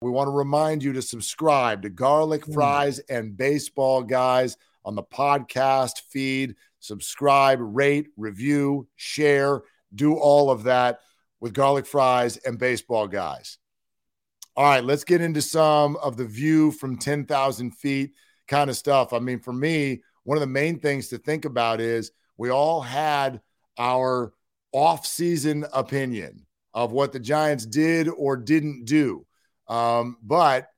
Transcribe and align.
We 0.00 0.10
want 0.10 0.28
to 0.28 0.32
remind 0.32 0.82
you 0.82 0.92
to 0.92 1.02
subscribe 1.02 1.82
to 1.82 1.88
Garlic 1.88 2.44
hmm. 2.44 2.52
Fries 2.52 2.98
and 3.08 3.36
Baseball 3.36 4.02
Guys 4.02 4.56
on 4.84 4.94
the 4.94 5.02
podcast 5.02 6.02
feed. 6.10 6.54
Subscribe, 6.80 7.58
rate, 7.60 8.08
review, 8.16 8.88
share, 8.96 9.62
do 9.94 10.14
all 10.14 10.50
of 10.50 10.64
that 10.64 11.00
with 11.40 11.54
Garlic 11.54 11.86
Fries 11.86 12.36
and 12.38 12.58
Baseball 12.58 13.08
Guys. 13.08 13.58
All 14.54 14.64
right, 14.64 14.84
let's 14.84 15.04
get 15.04 15.20
into 15.20 15.42
some 15.42 15.96
of 15.96 16.16
the 16.16 16.24
view 16.24 16.72
from 16.72 16.96
10,000 16.96 17.70
feet 17.72 18.12
kind 18.48 18.70
of 18.70 18.76
stuff. 18.76 19.12
I 19.12 19.18
mean, 19.18 19.40
for 19.40 19.52
me, 19.52 20.02
one 20.24 20.36
of 20.36 20.40
the 20.40 20.46
main 20.46 20.78
things 20.78 21.08
to 21.08 21.18
think 21.18 21.44
about 21.44 21.80
is 21.80 22.12
we 22.36 22.50
all 22.50 22.80
had 22.80 23.40
our 23.78 24.32
off-season 24.72 25.66
opinion 25.72 26.46
of 26.74 26.92
what 26.92 27.12
the 27.12 27.20
Giants 27.20 27.66
did 27.66 28.08
or 28.08 28.36
didn't 28.36 28.84
do. 28.84 29.26
Um, 29.68 30.18
but 30.22 30.68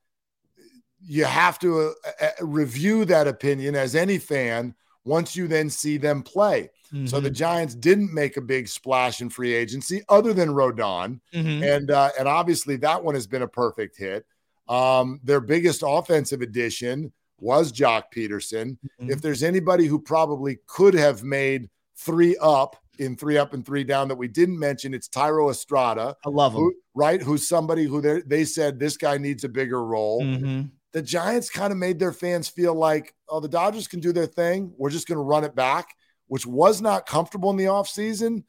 you 1.01 1.25
have 1.25 1.59
to 1.59 1.79
uh, 1.79 1.91
uh, 2.21 2.29
review 2.41 3.05
that 3.05 3.27
opinion 3.27 3.75
as 3.75 3.95
any 3.95 4.17
fan 4.17 4.75
once 5.05 5.35
you 5.35 5.47
then 5.47 5.69
see 5.69 5.97
them 5.97 6.21
play. 6.23 6.69
So 7.05 7.19
the 7.19 7.29
Giants 7.29 7.75
didn't 7.75 8.11
make 8.13 8.35
a 8.37 8.41
big 8.41 8.67
splash 8.67 9.21
in 9.21 9.29
free 9.29 9.53
agency 9.53 10.01
other 10.09 10.33
than 10.33 10.49
Rodon. 10.49 11.19
And 11.63 11.91
uh, 11.91 12.09
and 12.17 12.27
obviously 12.27 12.77
that 12.77 13.03
one 13.03 13.13
has 13.13 13.27
been 13.27 13.43
a 13.43 13.47
perfect 13.47 13.95
hit. 13.97 14.25
Um, 14.67 15.19
their 15.23 15.39
biggest 15.39 15.83
offensive 15.85 16.41
addition 16.41 17.13
was 17.39 17.71
Joc 17.71 18.05
Pederson. 18.13 18.77
If 19.11 19.21
there's 19.21 19.43
anybody 19.43 19.85
who 19.85 19.99
probably 19.99 20.57
could 20.65 20.95
have 20.95 21.23
made 21.23 21.69
three 21.95 22.35
up 22.41 22.75
in 22.99 23.15
three 23.15 23.37
up 23.37 23.53
and 23.53 23.65
three 23.65 23.83
down 23.83 24.07
that 24.09 24.15
we 24.15 24.27
didn't 24.27 24.59
mention, 24.59 24.93
it's 24.93 25.07
Thairo 25.09 25.49
Estrada 25.49 26.15
I 26.25 26.29
love 26.29 26.53
him. 26.53 26.59
who, 26.59 26.75
right? 26.93 27.21
Who's 27.21 27.47
somebody 27.47 27.85
who 27.85 28.01
they 28.01 28.21
they 28.25 28.45
said 28.45 28.79
this 28.79 28.97
guy 28.97 29.17
needs 29.17 29.43
a 29.43 29.49
bigger 29.49 29.83
role. 29.83 30.21
Mhm. 30.21 30.71
The 30.91 31.01
Giants 31.01 31.49
kind 31.49 31.71
of 31.71 31.77
made 31.77 31.99
their 31.99 32.11
fans 32.13 32.49
feel 32.49 32.73
like, 32.73 33.13
oh, 33.29 33.39
the 33.39 33.47
Dodgers 33.47 33.87
can 33.87 33.99
do 33.99 34.11
their 34.11 34.25
thing. 34.25 34.73
We're 34.77 34.89
just 34.89 35.07
going 35.07 35.17
to 35.19 35.23
run 35.23 35.43
it 35.43 35.55
back, 35.55 35.87
which 36.27 36.47
was 36.47 36.81
not 36.81 37.05
comfortable 37.05 37.51
in 37.51 37.57
the 37.57 37.65
offseason. 37.65 38.43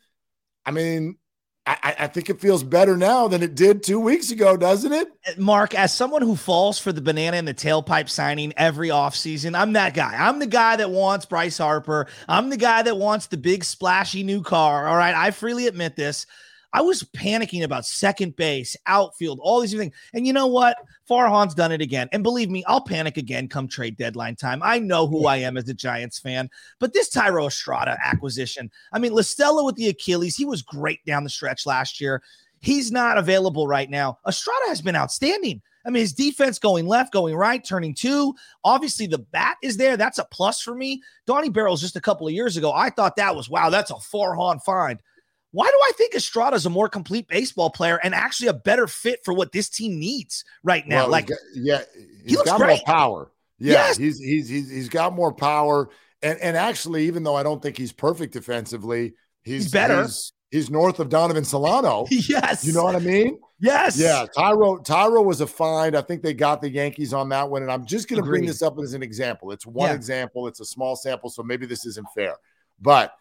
I 0.65 0.71
mean, 0.71 1.17
I, 1.83 2.05
I- 2.05 2.07
think 2.09 2.29
it 2.29 2.41
feels 2.41 2.63
better 2.65 2.97
now 2.97 3.29
than 3.29 3.43
it 3.43 3.55
did 3.55 3.83
two 3.83 4.01
weeks 4.01 4.31
ago, 4.31 4.57
doesn't 4.57 4.93
it? 4.93 5.09
Uh, 5.27 5.33
Mark, 5.39 5.75
as 5.75 5.93
someone 5.95 6.23
who 6.23 6.35
falls 6.37 6.79
for 6.79 6.93
the 6.93 7.01
banana 7.01 7.37
and 7.37 7.47
the 7.47 7.55
tailpipe 7.55 8.09
signing 8.09 8.53
every 8.57 8.89
offseason, 8.89 9.59
I'm 9.59 9.75
that 9.75 9.95
guy. 9.95 10.15
I'm 10.19 10.39
the 10.41 10.47
guy 10.47 10.77
that 10.77 10.91
wants 10.91 11.27
Bryce 11.27 11.59
Harper. 11.59 12.07
I'm 12.29 12.51
the 12.51 12.57
guy 12.57 12.83
that 12.83 12.97
wants 12.97 13.27
the 13.27 13.37
big 13.37 13.63
splashy 13.65 14.23
new 14.23 14.43
car. 14.43 14.89
All 14.89 14.97
right. 14.97 15.15
I 15.15 15.31
freely 15.31 15.67
admit 15.67 15.95
this. 15.97 16.27
I 16.73 16.83
was 16.83 17.03
panicking 17.03 17.65
about 17.65 17.85
second 17.85 18.37
base, 18.37 18.77
outfield, 18.87 19.41
all 19.43 19.61
these 19.61 19.75
things. 19.75 19.95
And 20.15 20.27
you 20.27 20.33
know 20.33 20.47
what? 20.47 20.77
Farhan's 21.09 21.55
done 21.55 21.73
it 21.73 21.81
again. 21.81 22.09
And 22.13 22.23
believe 22.23 22.51
me, 22.51 22.65
I'll 22.67 22.81
panic 22.81 23.17
again 23.17 23.49
come 23.49 23.67
trade 23.67 23.97
deadline 23.97 24.37
time. 24.37 24.61
I 24.63 24.79
know 24.79 25.07
who 25.07 25.27
I 25.27 25.39
am 25.39 25.57
as 25.57 25.69
a 25.69 25.75
Giants 25.75 26.19
fan. 26.19 26.49
But 26.79 26.93
this 26.93 27.11
Thairo 27.11 27.49
Estrada 27.49 27.99
acquisition, 28.03 28.71
I 28.93 28.99
mean, 28.99 29.13
La 29.13 29.23
Stella 29.23 29.65
with 29.65 29.77
the 29.77 29.89
Achilles, 29.89 30.37
he 30.37 30.45
was 30.45 30.63
great 30.63 31.05
down 31.05 31.25
the 31.25 31.31
stretch 31.31 31.67
last 31.67 32.01
year. 32.01 32.23
He's 32.61 32.93
not 32.93 33.19
available 33.19 33.67
right 33.67 33.91
now. 33.91 34.19
Estrada 34.27 34.69
has 34.69 34.83
been 34.83 34.97
outstanding. 34.97 35.63
I 35.85 35.91
mean, 35.91 36.01
his 36.01 36.13
defense 36.13 36.59
going 36.59 36.87
left, 36.87 37.13
going 37.13 37.35
right, 37.35 37.65
turning 37.65 37.95
two. 37.95 38.35
Obviously, 38.65 39.07
the 39.07 39.19
bat 39.19 39.57
is 39.63 39.79
there. 39.79 39.97
That's 39.97 40.19
a 40.19 40.27
plus 40.31 40.61
for 40.61 40.75
me. 40.75 41.03
Donnie 41.27 41.49
Barrels 41.49 41.81
just 41.81 41.97
a 41.97 42.01
couple 42.01 42.27
of 42.27 42.35
years 42.35 42.57
ago, 42.57 42.71
I 42.73 42.91
thought 42.91 43.17
that 43.17 43.35
was 43.35 43.49
wow, 43.49 43.71
that's 43.71 43.91
a 43.91 43.95
Farhan 43.95 44.63
find. 44.63 45.01
Why 45.53 45.67
do 45.67 45.73
I 45.83 45.93
think 45.97 46.15
Estrada 46.15 46.55
is 46.57 46.67
a 46.67 46.71
more 46.71 46.89
complete 46.89 47.27
baseball 47.29 47.71
player 47.71 47.99
and 48.03 48.15
actually 48.15 48.49
a 48.49 48.53
better 48.55 48.87
fit 48.87 49.21
for 49.25 49.35
what 49.35 49.51
this 49.53 49.69
team 49.69 49.99
needs 49.99 50.45
right 50.63 50.87
now? 50.87 51.03
Well, 51.03 51.09
like, 51.11 51.27
got- 51.27 51.39
yeah, 51.55 51.83
he's 52.25 52.37
looks 52.37 52.51
got 52.51 52.59
great. 52.59 52.69
more 52.69 52.81
power. 52.87 53.33
Yeah, 53.59 53.73
Yes. 53.73 53.97
he's, 53.97 54.19
he's 54.19 54.49
he's 54.49 54.71
he's 54.71 54.89
got 54.89 55.13
more 55.13 55.33
power. 55.35 55.91
And 56.23 56.39
and 56.41 56.57
actually, 56.57 57.07
even 57.07 57.23
though 57.25 57.35
I 57.37 57.43
don't 57.43 57.63
think 57.63 57.77
he's 57.77 57.93
perfect 57.93 58.33
defensively, 58.33 59.15
he's, 59.43 59.65
He's 59.65 59.73
better. 59.73 60.03
He's, 60.03 60.33
he's 60.51 60.71
north 60.71 61.01
of 61.01 61.09
Donovan 61.09 61.45
Solano. 61.45 62.07
yes, 62.11 62.65
You 62.65 62.73
know 62.73 62.85
what 62.85 62.95
I 62.97 63.01
mean? 63.01 63.39
Yes, 63.59 63.99
Yeah, 63.99 64.25
Thairo 64.37 64.83
Thairo 64.87 65.23
was 65.25 65.41
a 65.43 65.47
find. 65.47 65.95
I 65.97 66.01
think 66.01 66.23
they 66.23 66.33
got 66.33 66.63
the 66.63 66.71
Yankees 66.71 67.13
on 67.13 67.29
that 67.31 67.51
one. 67.51 67.63
And 67.63 67.71
I'm 67.71 67.85
just 67.85 68.09
going 68.09 68.23
to 68.23 68.27
bring 68.27 68.47
this 68.47 68.63
up 68.63 68.79
as 68.79 68.95
an 68.95 69.03
example. 69.03 69.51
It's 69.53 69.67
one 69.67 69.91
Yeah. 69.91 69.95
example. 69.97 70.47
It's 70.47 70.61
a 70.61 70.65
small 70.65 70.97
sample, 70.97 71.29
so 71.29 71.43
maybe 71.43 71.67
this 71.67 71.85
isn't 71.85 72.07
fair. 72.15 72.37
But 72.81 73.13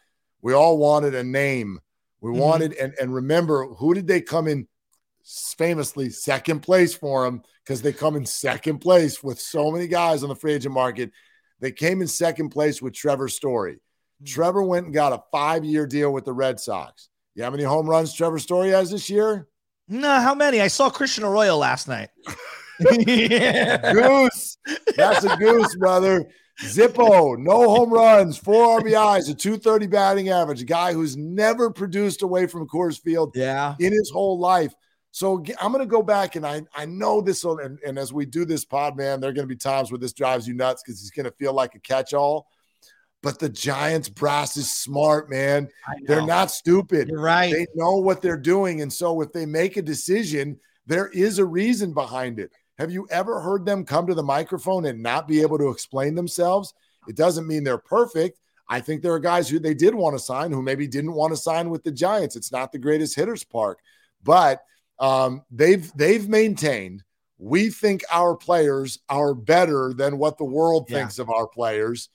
we 0.41 0.53
all 0.53 0.77
wanted 0.77 1.15
a 1.15 1.23
name. 1.23 1.79
We 2.21 2.31
Mhm. 2.31 2.37
wanted 2.37 2.73
and 2.73 2.93
and 2.99 3.13
remember 3.13 3.65
who 3.65 3.93
did 3.93 4.07
they 4.07 4.21
come 4.21 4.47
in 4.47 4.67
famously 5.57 6.09
second 6.09 6.61
place 6.61 6.93
for 6.93 7.23
them 7.25 7.43
because 7.63 7.81
they 7.81 7.93
come 7.93 8.15
in 8.15 8.25
second 8.25 8.79
place 8.79 9.21
with 9.23 9.39
so 9.39 9.71
many 9.71 9.87
guys 9.87 10.23
on 10.23 10.29
the 10.29 10.35
free 10.35 10.53
agent 10.53 10.73
market. 10.73 11.11
They 11.59 11.71
came 11.71 12.01
in 12.01 12.07
second 12.07 12.49
place 12.49 12.81
with 12.81 12.93
Trevor 12.93 13.27
Story. 13.27 13.79
Trevor 14.25 14.63
went 14.63 14.85
and 14.85 14.93
got 14.93 15.13
a 15.13 15.21
five 15.31 15.63
year 15.63 15.85
deal 15.85 16.11
with 16.11 16.25
the 16.25 16.33
Red 16.33 16.59
Sox. 16.59 17.09
You 17.35 17.41
know 17.41 17.45
how 17.45 17.51
many 17.51 17.63
home 17.63 17.89
runs 17.89 18.13
Trevor 18.13 18.39
Story 18.39 18.69
has 18.71 18.91
this 18.91 19.09
year? 19.09 19.47
No, 19.87 20.19
how 20.19 20.35
many? 20.35 20.61
I 20.61 20.67
saw 20.67 20.89
Christian 20.89 21.23
Arroyo 21.23 21.55
last 21.57 21.87
night. 21.87 22.09
goose. 22.79 24.57
That's 24.95 25.25
a 25.25 25.35
goose, 25.37 25.75
brother. 25.75 26.29
Zippo, 26.61 27.37
no 27.37 27.69
home 27.69 27.91
runs, 27.93 28.37
four 28.37 28.79
RBIs, 28.81 29.29
a 29.29 29.33
230 29.33 29.87
batting 29.87 30.29
average, 30.29 30.61
a 30.61 30.65
guy 30.65 30.93
who's 30.93 31.15
never 31.15 31.69
produced 31.71 32.21
away 32.21 32.47
from 32.47 32.67
Coors 32.67 32.99
Field 32.99 33.31
Yeah. 33.35 33.75
in 33.79 33.91
his 33.93 34.09
whole 34.09 34.37
life. 34.39 34.73
So 35.11 35.43
I'm 35.59 35.71
going 35.71 35.83
to 35.83 35.89
go 35.89 36.03
back 36.03 36.35
and 36.35 36.45
I, 36.45 36.61
I 36.75 36.85
know 36.85 37.19
this 37.21 37.43
will, 37.43 37.59
and, 37.59 37.79
and 37.85 37.97
as 37.97 38.13
we 38.13 38.25
do 38.25 38.45
this 38.45 38.63
pod, 38.65 38.95
man, 38.95 39.19
there 39.19 39.29
are 39.29 39.33
going 39.33 39.47
to 39.47 39.53
be 39.53 39.55
times 39.57 39.91
where 39.91 39.97
this 39.97 40.13
drives 40.13 40.47
you 40.47 40.53
nuts 40.53 40.83
because 40.85 40.99
he's 40.99 41.11
going 41.11 41.25
to 41.25 41.31
feel 41.31 41.53
like 41.53 41.73
a 41.75 41.79
catch 41.79 42.13
all. 42.13 42.47
But 43.21 43.39
the 43.39 43.49
Giants 43.49 44.07
brass 44.07 44.55
is 44.55 44.71
smart, 44.71 45.29
man. 45.29 45.67
They're 46.05 46.25
not 46.25 46.51
stupid. 46.51 47.09
You're 47.09 47.19
right. 47.21 47.51
They 47.51 47.67
know 47.75 47.97
what 47.97 48.21
they're 48.21 48.37
doing. 48.37 48.81
And 48.81 48.91
so 48.93 49.19
if 49.21 49.33
they 49.33 49.45
make 49.45 49.75
a 49.77 49.81
decision, 49.81 50.57
there 50.85 51.07
is 51.07 51.37
a 51.37 51.43
reason 51.45 51.93
behind 51.93 52.39
it. 52.39 52.51
Have 52.79 52.91
you 52.91 53.07
ever 53.11 53.41
heard 53.41 53.65
them 53.65 53.83
come 53.83 54.07
to 54.07 54.15
the 54.15 54.23
microphone 54.23 54.85
and 54.85 55.03
not 55.03 55.27
be 55.27 55.41
able 55.41 55.57
to 55.57 55.69
explain 55.69 56.15
themselves? 56.15 56.73
It 57.09 57.17
doesn't 57.17 57.45
mean 57.45 57.65
they're 57.65 57.77
perfect. 57.77 58.39
I 58.69 58.79
think 58.79 59.01
there 59.01 59.13
are 59.13 59.19
guys 59.19 59.49
who 59.49 59.59
they 59.59 59.73
did 59.73 59.93
want 59.93 60.15
to 60.17 60.23
sign 60.23 60.51
who 60.51 60.61
maybe 60.61 60.87
didn't 60.87 61.13
want 61.13 61.33
to 61.33 61.37
sign 61.37 61.69
with 61.69 61.83
the 61.83 61.91
Giants. 61.91 62.37
It's 62.37 62.51
not 62.53 62.71
the 62.71 62.77
greatest 62.79 63.15
hitters 63.15 63.43
park, 63.43 63.79
but 64.23 64.61
um, 64.97 65.43
they've 65.51 65.91
they've 65.95 66.27
maintained. 66.29 67.03
We 67.37 67.69
think 67.69 68.03
our 68.11 68.35
players 68.35 68.99
are 69.09 69.33
better 69.33 69.93
than 69.93 70.17
what 70.17 70.37
the 70.37 70.45
world 70.45 70.87
Yeah. 70.89 70.99
thinks 70.99 71.19
of 71.19 71.29
our 71.29 71.47
players, 71.47 72.09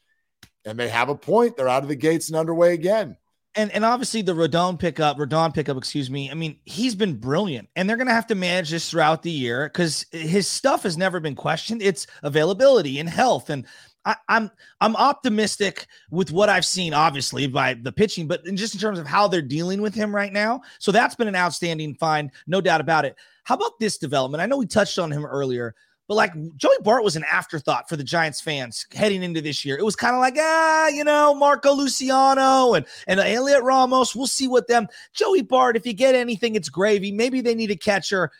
and 0.64 0.78
they 0.78 0.88
have 0.88 1.08
a 1.08 1.14
point. 1.14 1.56
They're 1.56 1.68
out 1.68 1.82
of 1.82 1.88
the 1.88 1.96
gates 1.96 2.28
and 2.28 2.36
underway 2.36 2.72
again. 2.72 3.16
And 3.56 3.70
and 3.72 3.84
obviously 3.84 4.22
the 4.22 4.34
Rodon 4.34 4.78
pickup, 4.78 5.16
Rodon 5.18 5.54
pickup, 5.54 5.76
excuse 5.76 6.10
me. 6.10 6.30
I 6.30 6.34
mean, 6.34 6.58
he's 6.64 6.94
been 6.94 7.14
brilliant, 7.14 7.68
and 7.76 7.88
they're 7.88 7.96
gonna 7.96 8.12
have 8.12 8.26
to 8.28 8.34
manage 8.34 8.70
this 8.70 8.90
throughout 8.90 9.22
the 9.22 9.30
year 9.30 9.68
because 9.68 10.06
his 10.10 10.48
stuff 10.48 10.82
has 10.82 10.96
never 10.96 11.20
been 11.20 11.34
questioned. 11.34 11.82
It's 11.82 12.06
availability 12.22 12.98
and 12.98 13.08
health, 13.08 13.50
and 13.50 13.66
I, 14.04 14.16
I'm 14.28 14.50
I'm 14.80 14.96
optimistic 14.96 15.86
with 16.10 16.30
what 16.30 16.48
I've 16.48 16.66
seen, 16.66 16.92
obviously 16.92 17.46
by 17.46 17.74
the 17.74 17.92
pitching, 17.92 18.26
but 18.26 18.46
in 18.46 18.56
just 18.56 18.74
in 18.74 18.80
terms 18.80 18.98
of 18.98 19.06
how 19.06 19.28
they're 19.28 19.42
dealing 19.42 19.80
with 19.80 19.94
him 19.94 20.14
right 20.14 20.32
now. 20.32 20.60
So 20.78 20.92
that's 20.92 21.14
been 21.14 21.28
an 21.28 21.36
outstanding 21.36 21.94
find, 21.94 22.30
no 22.46 22.60
doubt 22.60 22.80
about 22.80 23.04
it. 23.04 23.16
How 23.44 23.54
about 23.54 23.78
this 23.78 23.98
development? 23.98 24.42
I 24.42 24.46
know 24.46 24.56
we 24.56 24.66
touched 24.66 24.98
on 24.98 25.10
him 25.10 25.24
earlier, 25.24 25.74
but 26.08 26.14
like 26.14 26.32
Joey 26.56 26.76
Bart 26.82 27.04
was 27.04 27.16
an 27.16 27.24
afterthought 27.30 27.88
for 27.88 27.96
the 27.96 28.04
Giants 28.04 28.40
fans 28.40 28.86
heading 28.94 29.22
into 29.22 29.40
this 29.40 29.64
year. 29.64 29.78
It 29.78 29.84
was 29.84 29.96
kind 29.96 30.14
of 30.14 30.20
like, 30.20 30.36
ah, 30.38 30.88
you 30.88 31.04
know, 31.04 31.34
Marco 31.34 31.72
Luciano 31.72 32.74
and 32.74 32.86
and 33.06 33.20
Heliot 33.20 33.62
Ramos. 33.62 34.14
We'll 34.14 34.26
see 34.26 34.48
what 34.48 34.68
them. 34.68 34.88
Joey 35.12 35.42
Bart, 35.42 35.76
if 35.76 35.86
you 35.86 35.92
get 35.92 36.14
anything, 36.14 36.54
it's 36.54 36.68
gravy. 36.68 37.12
Maybe 37.12 37.40
they 37.40 37.54
need 37.54 37.70
a 37.70 37.76
catcher 37.76 38.30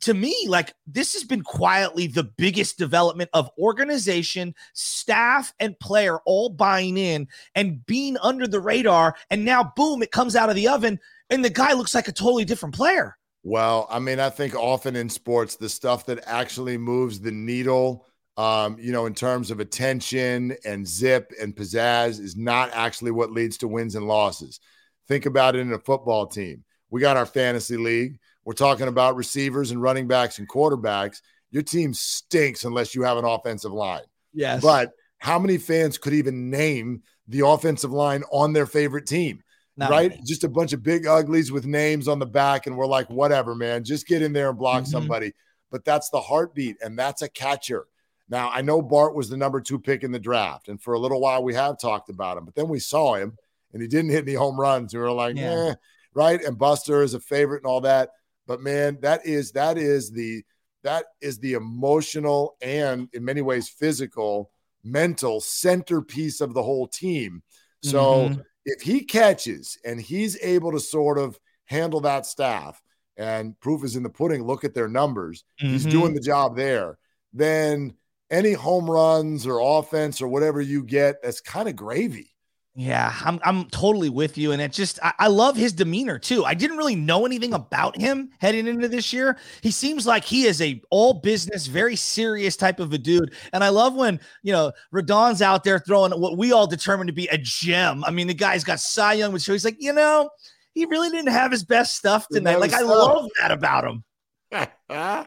to 0.00 0.14
me, 0.14 0.34
like 0.48 0.74
this 0.86 1.12
has 1.14 1.24
been 1.24 1.42
quietly 1.42 2.06
the 2.06 2.24
biggest 2.24 2.78
development 2.78 3.30
of 3.32 3.50
organization, 3.58 4.54
staff, 4.72 5.52
and 5.58 5.78
player 5.78 6.18
all 6.26 6.50
buying 6.50 6.96
in 6.96 7.28
and 7.54 7.84
being 7.86 8.16
under 8.18 8.46
the 8.46 8.60
radar. 8.60 9.16
And 9.30 9.44
now, 9.44 9.72
boom, 9.76 10.02
it 10.02 10.12
comes 10.12 10.36
out 10.36 10.50
of 10.50 10.56
the 10.56 10.68
oven, 10.68 10.98
and 11.30 11.44
the 11.44 11.50
guy 11.50 11.72
looks 11.72 11.94
like 11.94 12.08
a 12.08 12.12
totally 12.12 12.44
different 12.44 12.74
player. 12.74 13.16
Well, 13.42 13.86
I 13.90 13.98
mean, 13.98 14.20
I 14.20 14.30
think 14.30 14.54
often 14.54 14.96
in 14.96 15.08
sports, 15.08 15.56
the 15.56 15.68
stuff 15.68 16.06
that 16.06 16.22
actually 16.26 16.76
moves 16.76 17.20
the 17.20 17.30
needle, 17.30 18.06
um, 18.36 18.76
you 18.78 18.92
know, 18.92 19.06
in 19.06 19.14
terms 19.14 19.50
of 19.50 19.60
attention 19.60 20.56
and 20.64 20.86
zip 20.86 21.32
and 21.40 21.56
pizzazz, 21.56 22.20
is 22.20 22.36
not 22.36 22.70
actually 22.72 23.12
what 23.12 23.32
leads 23.32 23.56
to 23.58 23.68
wins 23.68 23.94
and 23.94 24.06
losses. 24.06 24.60
Think 25.08 25.26
about 25.26 25.56
it 25.56 25.60
in 25.60 25.72
a 25.72 25.78
football 25.78 26.26
team. 26.26 26.64
We 26.90 27.00
got 27.00 27.16
our 27.16 27.26
fantasy 27.26 27.76
league 27.76 28.18
we're 28.44 28.54
talking 28.54 28.88
about 28.88 29.16
receivers 29.16 29.70
and 29.70 29.82
running 29.82 30.08
backs 30.08 30.38
and 30.38 30.48
quarterbacks. 30.48 31.20
Your 31.50 31.62
team 31.62 31.92
stinks 31.92 32.64
unless 32.64 32.94
you 32.94 33.02
have 33.02 33.18
an 33.18 33.24
offensive 33.24 33.72
line. 33.72 34.02
Yes. 34.32 34.62
But 34.62 34.92
how 35.18 35.38
many 35.38 35.58
fans 35.58 35.98
could 35.98 36.14
even 36.14 36.50
name 36.50 37.02
the 37.28 37.46
offensive 37.46 37.92
line 37.92 38.22
on 38.32 38.52
their 38.52 38.66
favorite 38.66 39.06
team? 39.06 39.42
Not 39.80 39.90
right? 39.90 40.10
Many. 40.10 40.22
Just 40.24 40.44
a 40.44 40.48
bunch 40.48 40.72
of 40.72 40.82
big 40.82 41.06
uglies 41.06 41.50
with 41.50 41.64
names 41.66 42.06
on 42.06 42.18
the 42.18 42.26
back. 42.26 42.66
And 42.66 42.76
we're 42.76 42.86
like, 42.86 43.08
whatever, 43.08 43.54
man, 43.54 43.82
just 43.82 44.06
get 44.06 44.22
in 44.22 44.32
there 44.32 44.50
and 44.50 44.58
block 44.58 44.82
mm-hmm. 44.82 44.90
somebody. 44.90 45.32
But 45.70 45.84
that's 45.84 46.10
the 46.10 46.20
heartbeat, 46.20 46.76
and 46.82 46.98
that's 46.98 47.22
a 47.22 47.28
catcher. 47.28 47.86
Now, 48.28 48.50
I 48.50 48.60
know 48.60 48.82
Bart 48.82 49.14
was 49.14 49.28
the 49.28 49.36
number 49.36 49.60
two 49.60 49.78
pick 49.78 50.04
in 50.04 50.12
the 50.12 50.18
draft. 50.18 50.68
And 50.68 50.80
for 50.80 50.94
a 50.94 50.98
little 50.98 51.20
while, 51.20 51.42
we 51.42 51.54
have 51.54 51.80
talked 51.80 52.10
about 52.10 52.36
him, 52.36 52.44
but 52.44 52.54
then 52.54 52.68
we 52.68 52.78
saw 52.78 53.14
him 53.14 53.36
and 53.72 53.82
he 53.82 53.88
didn't 53.88 54.10
hit 54.10 54.22
any 54.22 54.34
home 54.34 54.58
runs. 54.58 54.94
We 54.94 55.00
were 55.00 55.10
like, 55.10 55.36
yeah. 55.36 55.70
eh, 55.70 55.74
right? 56.14 56.42
And 56.42 56.58
Buster 56.58 57.02
is 57.02 57.14
a 57.14 57.20
favorite 57.20 57.62
and 57.62 57.66
all 57.66 57.80
that. 57.82 58.10
But 58.46 58.60
man, 58.60 58.98
that 59.02 59.26
is 59.26 59.52
that 59.52 59.78
is 59.78 60.10
the 60.10 60.44
that 60.82 61.06
is 61.20 61.38
the 61.38 61.54
emotional 61.54 62.56
and 62.62 63.08
in 63.12 63.24
many 63.24 63.42
ways 63.42 63.68
physical, 63.68 64.50
mental 64.84 65.40
centerpiece 65.40 66.40
of 66.40 66.54
the 66.54 66.62
whole 66.62 66.86
team. 66.86 67.42
So 67.82 68.00
mm-hmm. 68.00 68.40
If 68.70 68.82
he 68.82 69.04
catches 69.04 69.78
and 69.84 70.00
he's 70.00 70.38
able 70.42 70.72
to 70.72 70.80
sort 70.80 71.18
of 71.18 71.38
handle 71.66 72.00
that 72.00 72.26
staff, 72.26 72.80
and 73.16 73.58
proof 73.60 73.84
is 73.84 73.96
in 73.96 74.02
the 74.02 74.10
pudding, 74.10 74.42
look 74.42 74.64
at 74.64 74.74
their 74.74 74.88
numbers. 74.88 75.44
Mm-hmm. 75.60 75.72
He's 75.72 75.84
doing 75.84 76.14
the 76.14 76.20
job 76.20 76.56
there. 76.56 76.98
Then 77.32 77.94
any 78.30 78.52
home 78.52 78.90
runs 78.90 79.46
or 79.46 79.60
offense 79.60 80.22
or 80.22 80.28
whatever 80.28 80.60
you 80.60 80.82
get, 80.84 81.22
that's 81.22 81.40
kind 81.40 81.68
of 81.68 81.76
gravy. 81.76 82.29
Yeah, 82.76 83.12
I'm 83.24 83.40
I'm 83.42 83.64
totally 83.66 84.08
with 84.08 84.38
you. 84.38 84.52
And 84.52 84.62
it 84.62 84.72
just 84.72 85.00
I, 85.02 85.12
I, 85.18 85.26
love 85.26 85.56
his 85.56 85.72
demeanor 85.72 86.20
too. 86.20 86.44
I 86.44 86.54
didn't 86.54 86.76
really 86.76 86.94
know 86.94 87.26
anything 87.26 87.52
about 87.52 87.96
him 87.96 88.30
heading 88.38 88.68
into 88.68 88.86
this 88.86 89.12
year. 89.12 89.38
He 89.60 89.72
seems 89.72 90.06
like 90.06 90.24
he 90.24 90.44
is 90.44 90.62
a 90.62 90.80
all 90.88 91.14
business, 91.14 91.66
very 91.66 91.96
serious 91.96 92.54
type 92.56 92.78
of 92.78 92.92
a 92.92 92.98
dude. 92.98 93.34
And 93.52 93.64
I 93.64 93.70
love 93.70 93.96
when 93.96 94.20
you 94.44 94.52
know 94.52 94.70
Rodon's 94.92 95.42
out 95.42 95.64
there 95.64 95.80
throwing 95.80 96.12
what 96.12 96.38
we 96.38 96.52
all 96.52 96.68
determined 96.68 97.08
to 97.08 97.12
be 97.12 97.26
a 97.26 97.38
gem. 97.38 98.04
I 98.04 98.12
mean, 98.12 98.28
the 98.28 98.34
guy's 98.34 98.62
got 98.62 98.78
Cy 98.78 99.14
Young, 99.14 99.32
which 99.32 99.46
he's 99.46 99.64
like, 99.64 99.76
you 99.80 99.92
know, 99.92 100.30
he 100.72 100.84
really 100.84 101.10
didn't 101.10 101.32
have 101.32 101.50
his 101.50 101.64
best 101.64 101.96
stuff 101.96 102.28
tonight. 102.30 102.60
Like, 102.60 102.72
I 102.72 102.82
love 102.82 103.28
that 103.40 103.50
about 103.50 103.84
him. 103.84 104.04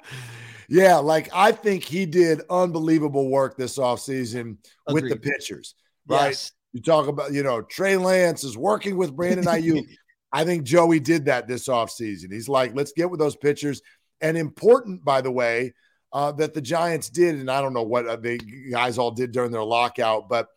yeah, 0.70 0.96
like 0.96 1.30
I 1.34 1.52
think 1.52 1.84
he 1.84 2.06
did 2.06 2.42
unbelievable 2.50 3.30
work 3.30 3.58
this 3.58 3.78
offseason 3.78 4.60
with 4.88 5.10
the 5.10 5.18
pitchers, 5.18 5.76
right? 6.08 6.30
Yes 6.30 6.54
you 6.74 6.82
talk 6.82 7.08
about, 7.08 7.32
you 7.32 7.44
know, 7.44 7.62
Trey 7.62 7.98
Lance 7.98 8.44
is 8.44 8.58
working 8.58 8.98
with 8.98 9.16
Brandon 9.16 9.46
Aiyuk. 9.46 9.88
I 10.34 10.44
think 10.44 10.64
Joey 10.64 11.00
did 11.00 11.26
that 11.26 11.48
this 11.48 11.68
offseason. 11.68 12.32
He's 12.32 12.50
like, 12.50 12.76
let's 12.76 12.92
get 12.92 13.10
with 13.10 13.20
those 13.20 13.36
pitchers. 13.36 13.82
And 14.20 14.36
important, 14.36 15.06
by 15.06 15.22
the 15.22 15.32
way, 15.32 15.74
uh, 16.12 16.32
that 16.34 16.56
the 16.56 16.62
Giants 16.62 17.10
did, 17.10 17.36
and 17.36 17.50
I 17.50 17.62
don't 17.62 17.74
know 17.74 17.84
what 17.84 18.08
uh, 18.08 18.16
the 18.16 18.40
guys 18.72 18.98
all 18.98 19.12
did 19.12 19.32
during 19.32 19.52
their 19.52 19.64
lockout, 19.64 20.30
but 20.30 20.48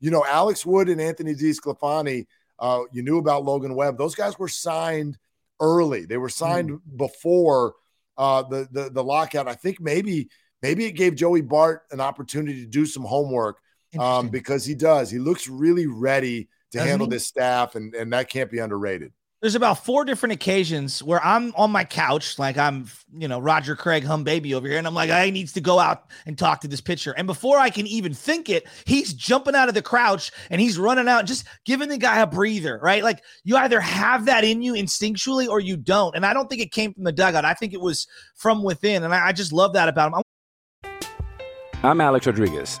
you 0.00 0.10
know, 0.10 0.24
Alex 0.26 0.64
Wood 0.64 0.88
and 0.88 1.00
Anthony 1.00 1.34
DeSclafani, 1.34 2.26
uh, 2.58 2.80
you 2.92 3.02
knew 3.02 3.18
about 3.18 3.44
Logan 3.44 3.74
Webb. 3.74 3.98
Those 3.98 4.14
guys 4.14 4.38
were 4.38 4.48
signed 4.48 5.18
early. 5.60 6.04
They 6.04 6.18
were 6.18 6.28
signed 6.28 6.70
mm. 6.70 6.80
before 6.96 7.74
uh, 8.18 8.42
the, 8.42 8.68
the 8.70 8.90
the 8.90 9.04
lockout. 9.04 9.48
I 9.48 9.54
think 9.54 9.80
maybe 9.80 10.28
maybe 10.62 10.86
it 10.86 10.92
gave 10.92 11.14
Joey 11.14 11.40
Bart 11.40 11.82
an 11.90 12.00
opportunity 12.00 12.60
to 12.60 12.66
do 12.66 12.86
some 12.86 13.04
homework 13.04 13.58
um, 13.98 14.28
because 14.28 14.64
he 14.64 14.74
does. 14.74 15.10
He 15.10 15.18
looks 15.18 15.48
really 15.48 15.86
ready 15.86 16.48
to 16.72 16.78
Doesn't 16.78 16.88
handle 16.88 17.06
he? 17.06 17.12
this 17.12 17.26
staff, 17.26 17.74
and, 17.74 17.94
and 17.94 18.12
that 18.12 18.28
can't 18.28 18.50
be 18.50 18.58
underrated. 18.58 19.12
There's 19.42 19.54
about 19.54 19.84
four 19.84 20.06
different 20.06 20.32
occasions 20.32 21.02
where 21.02 21.22
I'm 21.22 21.54
on 21.56 21.70
my 21.70 21.84
couch, 21.84 22.38
like 22.38 22.56
I'm, 22.56 22.88
you 23.12 23.28
know, 23.28 23.38
Roger 23.38 23.76
Craig 23.76 24.02
hum 24.02 24.24
baby 24.24 24.54
over 24.54 24.66
here, 24.66 24.78
and 24.78 24.86
I'm 24.86 24.94
like, 24.94 25.10
I 25.10 25.28
needs 25.28 25.52
to 25.52 25.60
go 25.60 25.78
out 25.78 26.04
and 26.24 26.38
talk 26.38 26.62
to 26.62 26.68
this 26.68 26.80
pitcher. 26.80 27.12
And 27.12 27.26
before 27.26 27.58
I 27.58 27.68
can 27.68 27.86
even 27.86 28.14
think 28.14 28.48
it, 28.48 28.66
he's 28.86 29.12
jumping 29.12 29.54
out 29.54 29.68
of 29.68 29.74
the 29.74 29.82
crouch 29.82 30.32
and 30.50 30.58
he's 30.58 30.78
running 30.78 31.06
out, 31.06 31.26
just 31.26 31.46
giving 31.66 31.90
the 31.90 31.98
guy 31.98 32.20
a 32.20 32.26
breather, 32.26 32.80
right? 32.82 33.04
Like 33.04 33.22
you 33.44 33.56
either 33.58 33.78
have 33.78 34.24
that 34.24 34.42
in 34.42 34.62
you 34.62 34.72
instinctually 34.72 35.48
or 35.48 35.60
you 35.60 35.76
don't. 35.76 36.16
And 36.16 36.24
I 36.24 36.32
don't 36.32 36.48
think 36.48 36.62
it 36.62 36.72
came 36.72 36.94
from 36.94 37.04
the 37.04 37.12
dugout. 37.12 37.44
I 37.44 37.52
think 37.52 37.74
it 37.74 37.80
was 37.80 38.08
from 38.36 38.62
within. 38.62 39.04
And 39.04 39.14
I, 39.14 39.28
I 39.28 39.32
just 39.32 39.52
love 39.52 39.74
that 39.74 39.90
about 39.90 40.14
him. 40.14 40.22
I'm 41.82 42.00
Alex 42.00 42.26
Rodriguez. 42.26 42.80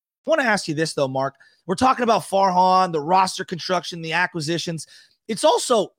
I 0.25 0.29
want 0.29 0.41
to 0.41 0.47
ask 0.47 0.67
you 0.67 0.75
this 0.75 0.93
though, 0.93 1.07
Mark. 1.07 1.35
We're 1.65 1.75
talking 1.75 2.03
about 2.03 2.23
Farhan, 2.23 2.91
the 2.91 3.01
roster 3.01 3.45
construction, 3.45 4.01
the 4.01 4.13
acquisitions. 4.13 4.87
It's 5.27 5.43
also 5.43 5.93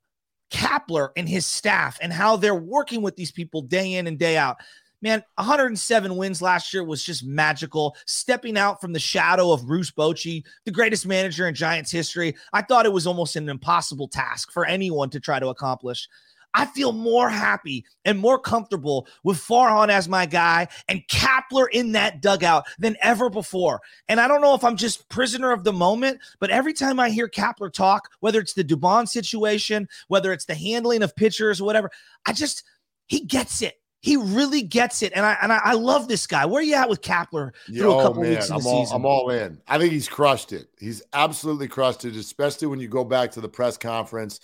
Kapler 0.50 1.10
and 1.16 1.28
his 1.28 1.46
staff 1.46 1.98
and 2.00 2.12
how 2.12 2.36
they're 2.36 2.54
working 2.54 3.02
with 3.02 3.16
these 3.16 3.32
people 3.32 3.62
day 3.62 3.94
in 3.94 4.06
and 4.06 4.18
day 4.18 4.36
out. 4.36 4.58
Man, 5.00 5.24
107 5.34 6.16
wins 6.16 6.40
last 6.40 6.72
year 6.72 6.84
was 6.84 7.02
just 7.02 7.24
magical. 7.24 7.96
Stepping 8.06 8.56
out 8.56 8.80
from 8.80 8.92
the 8.92 9.00
shadow 9.00 9.50
of 9.50 9.66
Bruce 9.66 9.90
Bochy, 9.90 10.44
the 10.64 10.70
greatest 10.70 11.06
manager 11.06 11.48
in 11.48 11.56
Giants 11.56 11.90
history, 11.90 12.36
I 12.52 12.62
thought 12.62 12.86
it 12.86 12.92
was 12.92 13.08
almost 13.08 13.34
an 13.34 13.48
impossible 13.48 14.06
task 14.06 14.52
for 14.52 14.64
anyone 14.64 15.10
to 15.10 15.18
try 15.18 15.40
to 15.40 15.48
accomplish. 15.48 16.08
I 16.54 16.66
feel 16.66 16.92
more 16.92 17.28
happy 17.28 17.84
and 18.04 18.18
more 18.18 18.38
comfortable 18.38 19.06
with 19.24 19.38
Farhan 19.38 19.88
as 19.88 20.08
my 20.08 20.26
guy 20.26 20.68
and 20.88 21.02
Kapler 21.08 21.66
in 21.72 21.92
that 21.92 22.20
dugout 22.20 22.66
than 22.78 22.96
ever 23.00 23.30
before. 23.30 23.80
And 24.08 24.20
I 24.20 24.28
don't 24.28 24.42
know 24.42 24.54
if 24.54 24.64
I'm 24.64 24.76
just 24.76 25.08
prisoner 25.08 25.52
of 25.52 25.64
the 25.64 25.72
moment, 25.72 26.20
but 26.40 26.50
every 26.50 26.72
time 26.72 27.00
I 27.00 27.10
hear 27.10 27.28
Kapler 27.28 27.72
talk, 27.72 28.10
whether 28.20 28.38
it's 28.38 28.52
the 28.54 28.64
Dubon 28.64 29.08
situation, 29.08 29.88
whether 30.08 30.32
it's 30.32 30.44
the 30.44 30.54
handling 30.54 31.02
of 31.02 31.16
pitchers 31.16 31.60
or 31.60 31.64
whatever, 31.64 31.90
I 32.26 32.32
just, 32.32 32.64
he 33.06 33.24
gets 33.24 33.62
it. 33.62 33.78
he 34.02 34.16
really 34.16 34.62
gets 34.62 35.02
it, 35.02 35.12
and 35.14 35.24
I 35.24 35.36
and 35.40 35.52
I, 35.52 35.60
I 35.62 35.72
love 35.74 36.08
this 36.08 36.26
guy. 36.26 36.44
Where 36.44 36.60
are 36.60 36.64
you 36.64 36.74
at 36.74 36.88
with 36.88 37.02
Kapler 37.02 37.52
through 37.66 37.98
a 37.98 38.02
couple 38.02 38.22
man, 38.22 38.32
weeks 38.32 38.48
in 38.48 38.56
I'm 38.56 38.60
the 38.60 38.68
all, 38.68 38.84
season? 38.84 38.96
I'm 38.96 39.06
all 39.06 39.30
in. 39.30 39.60
I 39.68 39.78
think 39.78 39.92
he's 39.92 40.08
crushed 40.08 40.52
it. 40.52 40.68
He's 40.78 41.02
absolutely 41.12 41.68
crushed 41.68 42.04
it, 42.04 42.16
especially 42.16 42.66
when 42.66 42.80
you 42.80 42.88
go 42.88 43.04
back 43.04 43.30
to 43.32 43.40
the 43.40 43.48
press 43.48 43.78
conference 43.78 44.40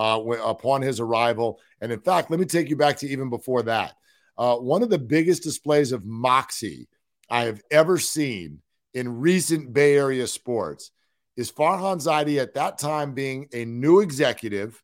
uh, 0.00 0.18
upon 0.44 0.82
his 0.82 1.00
arrival. 1.00 1.60
And 1.80 1.92
in 1.92 2.00
fact, 2.00 2.30
let 2.30 2.40
me 2.40 2.46
take 2.46 2.70
you 2.70 2.76
back 2.76 2.96
to 2.98 3.08
even 3.08 3.28
before 3.28 3.62
that. 3.64 3.94
Uh, 4.38 4.56
one 4.56 4.82
of 4.82 4.90
the 4.90 4.98
biggest 4.98 5.42
displays 5.42 5.92
of 5.92 6.04
moxie 6.04 6.88
I 7.28 7.44
have 7.44 7.60
ever 7.70 7.98
seen 7.98 8.62
in 8.94 9.20
recent 9.20 9.72
Bay 9.72 9.96
Area 9.96 10.26
sports 10.26 10.90
is 11.36 11.52
Farhan 11.52 12.02
Zaidi 12.02 12.40
at 12.40 12.54
that 12.54 12.78
time 12.78 13.12
being 13.14 13.48
a 13.52 13.64
new 13.64 14.00
executive, 14.00 14.82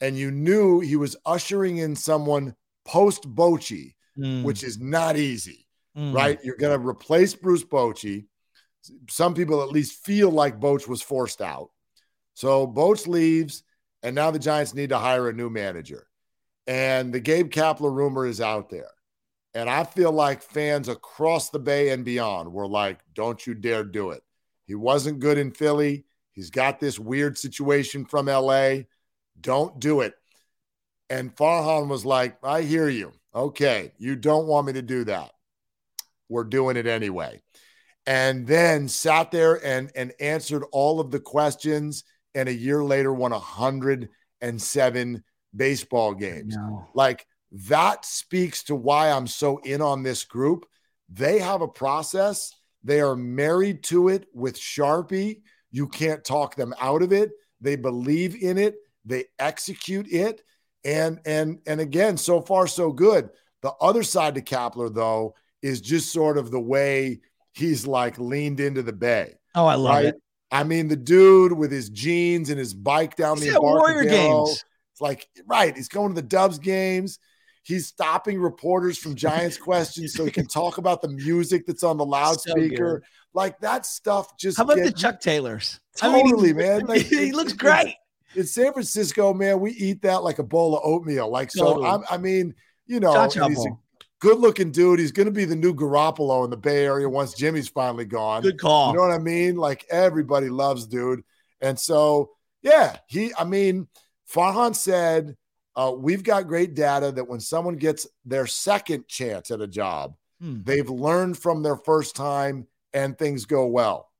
and 0.00 0.16
you 0.16 0.30
knew 0.30 0.80
he 0.80 0.96
was 0.96 1.16
ushering 1.24 1.78
in 1.78 1.94
someone 1.94 2.54
post 2.84 3.22
Bochy, 3.34 3.94
Mm, 4.18 4.42
which 4.42 4.64
is 4.64 4.78
not 4.78 5.16
easy, 5.16 5.66
mm. 5.96 6.12
right? 6.12 6.38
You're 6.42 6.56
going 6.56 6.78
to 6.78 6.86
replace 6.86 7.34
Bruce 7.34 7.64
Bochy. 7.64 8.26
Some 9.08 9.34
people 9.34 9.62
at 9.62 9.70
least 9.70 10.04
feel 10.04 10.30
like 10.30 10.60
Boch 10.60 10.88
was 10.88 11.00
forced 11.00 11.40
out. 11.40 11.70
So 12.34 12.66
Boch 12.66 13.06
leaves, 13.06 13.62
and 14.02 14.14
now 14.14 14.30
the 14.30 14.38
Giants 14.38 14.74
need 14.74 14.90
to 14.90 14.98
hire 14.98 15.28
a 15.28 15.32
new 15.32 15.50
manager. 15.50 16.06
And 16.66 17.12
the 17.12 17.20
Gabe 17.20 17.50
Kapler 17.50 17.92
rumor 17.92 18.26
is 18.26 18.40
out 18.40 18.70
there. 18.70 18.90
And 19.54 19.68
I 19.68 19.84
feel 19.84 20.12
like 20.12 20.42
fans 20.42 20.88
across 20.88 21.50
the 21.50 21.58
Bay 21.58 21.90
and 21.90 22.04
beyond 22.04 22.52
were 22.52 22.68
like, 22.68 23.00
don't 23.14 23.44
you 23.46 23.54
dare 23.54 23.84
do 23.84 24.10
it. 24.10 24.22
He 24.66 24.74
wasn't 24.76 25.18
good 25.18 25.38
in 25.38 25.50
Philly. 25.50 26.04
He's 26.32 26.50
got 26.50 26.78
this 26.78 26.98
weird 26.98 27.36
situation 27.36 28.04
from 28.04 28.26
LA. 28.26 28.82
Don't 29.40 29.80
do 29.80 30.00
it. 30.02 30.14
And 31.08 31.34
Farhan 31.34 31.88
was 31.88 32.04
like, 32.04 32.38
I 32.44 32.62
hear 32.62 32.88
you. 32.88 33.12
Okay, 33.34 33.92
you 33.98 34.14
don't 34.14 34.46
want 34.46 34.68
me 34.68 34.74
to 34.74 34.82
do 34.82 35.04
that. 35.04 35.32
We're 36.28 36.44
doing 36.44 36.76
it 36.76 36.86
anyway. 36.86 37.42
And 38.06 38.46
then 38.46 38.88
sat 38.88 39.32
there 39.32 39.64
and, 39.64 39.90
and 39.94 40.12
answered 40.20 40.64
all 40.70 41.00
of 41.00 41.10
the 41.10 41.20
questions. 41.20 42.04
And 42.34 42.48
a 42.48 42.54
year 42.54 42.84
later, 42.84 43.12
won 43.12 43.32
107 43.32 45.24
baseball 45.54 46.14
games. 46.14 46.56
Like 46.94 47.26
that 47.52 48.04
speaks 48.04 48.62
to 48.64 48.74
why 48.74 49.10
I'm 49.10 49.26
so 49.26 49.58
in 49.58 49.82
on 49.82 50.02
this 50.02 50.24
group. 50.24 50.66
They 51.08 51.40
have 51.40 51.60
a 51.60 51.68
process, 51.68 52.54
they 52.84 53.00
are 53.00 53.16
married 53.16 53.82
to 53.84 54.08
it 54.08 54.26
with 54.32 54.56
Sharpie. 54.56 55.42
You 55.70 55.88
can't 55.88 56.24
talk 56.24 56.54
them 56.54 56.74
out 56.80 57.02
of 57.02 57.12
it. 57.12 57.30
They 57.60 57.76
believe 57.76 58.42
in 58.42 58.58
it, 58.58 58.76
they 59.04 59.24
execute 59.38 60.10
it. 60.10 60.42
And 60.84 61.20
and 61.26 61.58
and 61.66 61.80
again, 61.80 62.16
so 62.16 62.40
far 62.40 62.66
so 62.66 62.92
good. 62.92 63.28
The 63.62 63.72
other 63.80 64.02
side 64.02 64.36
to 64.36 64.40
Kapler 64.40 64.92
though 64.92 65.34
is 65.62 65.80
just 65.80 66.12
sort 66.12 66.38
of 66.38 66.50
the 66.50 66.60
way 66.60 67.20
he's 67.52 67.86
like 67.86 68.18
leaned 68.18 68.60
into 68.60 68.82
the 68.82 68.92
bay. 68.92 69.34
Oh, 69.54 69.66
I 69.66 69.74
love 69.74 69.94
right? 69.94 70.04
it. 70.06 70.22
I 70.50 70.64
mean, 70.64 70.88
the 70.88 70.96
dude 70.96 71.52
with 71.52 71.70
his 71.70 71.88
jeans 71.90 72.50
and 72.50 72.58
his 72.58 72.74
bike 72.74 73.16
down 73.16 73.38
He's 73.38 73.52
the 73.52 73.60
Warrior 73.60 74.04
games. 74.04 74.64
It's 74.92 75.00
like 75.00 75.28
right, 75.46 75.76
he's 75.76 75.88
going 75.88 76.08
to 76.08 76.14
the 76.14 76.26
Dubs 76.26 76.58
games. 76.58 77.18
He's 77.62 77.86
stopping 77.86 78.40
reporters 78.40 78.98
from 78.98 79.14
Giants 79.14 79.56
questions 79.58 80.14
so 80.14 80.24
he 80.24 80.30
can 80.30 80.46
talk 80.46 80.78
about 80.78 81.02
the 81.02 81.08
music 81.08 81.66
that's 81.66 81.82
on 81.82 81.98
the 81.98 82.06
loudspeaker. 82.06 83.02
like 83.32 83.60
that 83.60 83.86
stuff 83.86 84.36
just 84.36 84.56
How 84.56 84.64
about 84.64 84.78
the 84.78 84.92
Chuck 84.92 85.20
Taylors? 85.20 85.78
Totally, 85.96 86.52
man. 86.52 86.86
Like, 86.86 87.02
he 87.06 87.32
looks 87.32 87.52
great. 87.52 87.94
in 88.34 88.46
San 88.46 88.72
Francisco, 88.72 89.34
man, 89.34 89.60
we 89.60 89.72
eat 89.72 90.02
that 90.02 90.24
like 90.24 90.38
a 90.38 90.42
bowl 90.44 90.76
of 90.76 90.82
oatmeal. 90.84 91.30
Like, 91.30 91.52
so 91.52 91.64
Totally. 91.64 91.86
I'm, 91.86 92.02
I 92.10 92.16
mean, 92.16 92.54
you 92.86 92.98
know, 92.98 93.28
he's 93.28 93.36
a. 93.36 93.70
good 94.20 94.38
looking 94.38 94.70
dude. 94.70 94.98
He's 95.00 95.12
going 95.12 95.26
to 95.26 95.32
be 95.32 95.44
the 95.44 95.56
new 95.56 95.74
Garoppolo 95.74 96.44
in 96.44 96.50
the 96.50 96.56
Bay 96.56 96.84
Area 96.84 97.08
once 97.08 97.34
Jimmy's 97.34 97.68
finally 97.68 98.04
gone. 98.04 98.42
Good 98.42 98.60
call. 98.60 98.90
You 98.92 98.96
know 98.96 99.02
what 99.02 99.10
I 99.12 99.18
mean? 99.18 99.56
Like, 99.56 99.84
everybody 99.90 100.48
loves 100.48 100.86
dude. 100.86 101.22
And 101.60 101.78
so, 101.78 102.30
yeah, 102.62 102.96
he, 103.06 103.32
I 103.38 103.44
mean, 103.44 103.88
Farhan 104.32 104.74
said, 104.76 105.36
uh, 105.76 105.92
we've 105.96 106.22
got 106.22 106.46
great 106.48 106.74
data 106.74 107.12
that 107.12 107.28
when 107.28 107.40
someone 107.40 107.76
gets 107.76 108.06
their 108.24 108.46
second 108.46 109.08
chance 109.08 109.50
at 109.50 109.60
a 109.60 109.66
job, 109.66 110.14
Hmm. 110.40 110.62
they've 110.62 110.88
learned 110.88 111.36
from 111.38 111.62
their 111.62 111.76
first 111.76 112.16
time 112.16 112.66
and 112.94 113.18
things 113.18 113.44
go 113.44 113.66
well. 113.66 114.10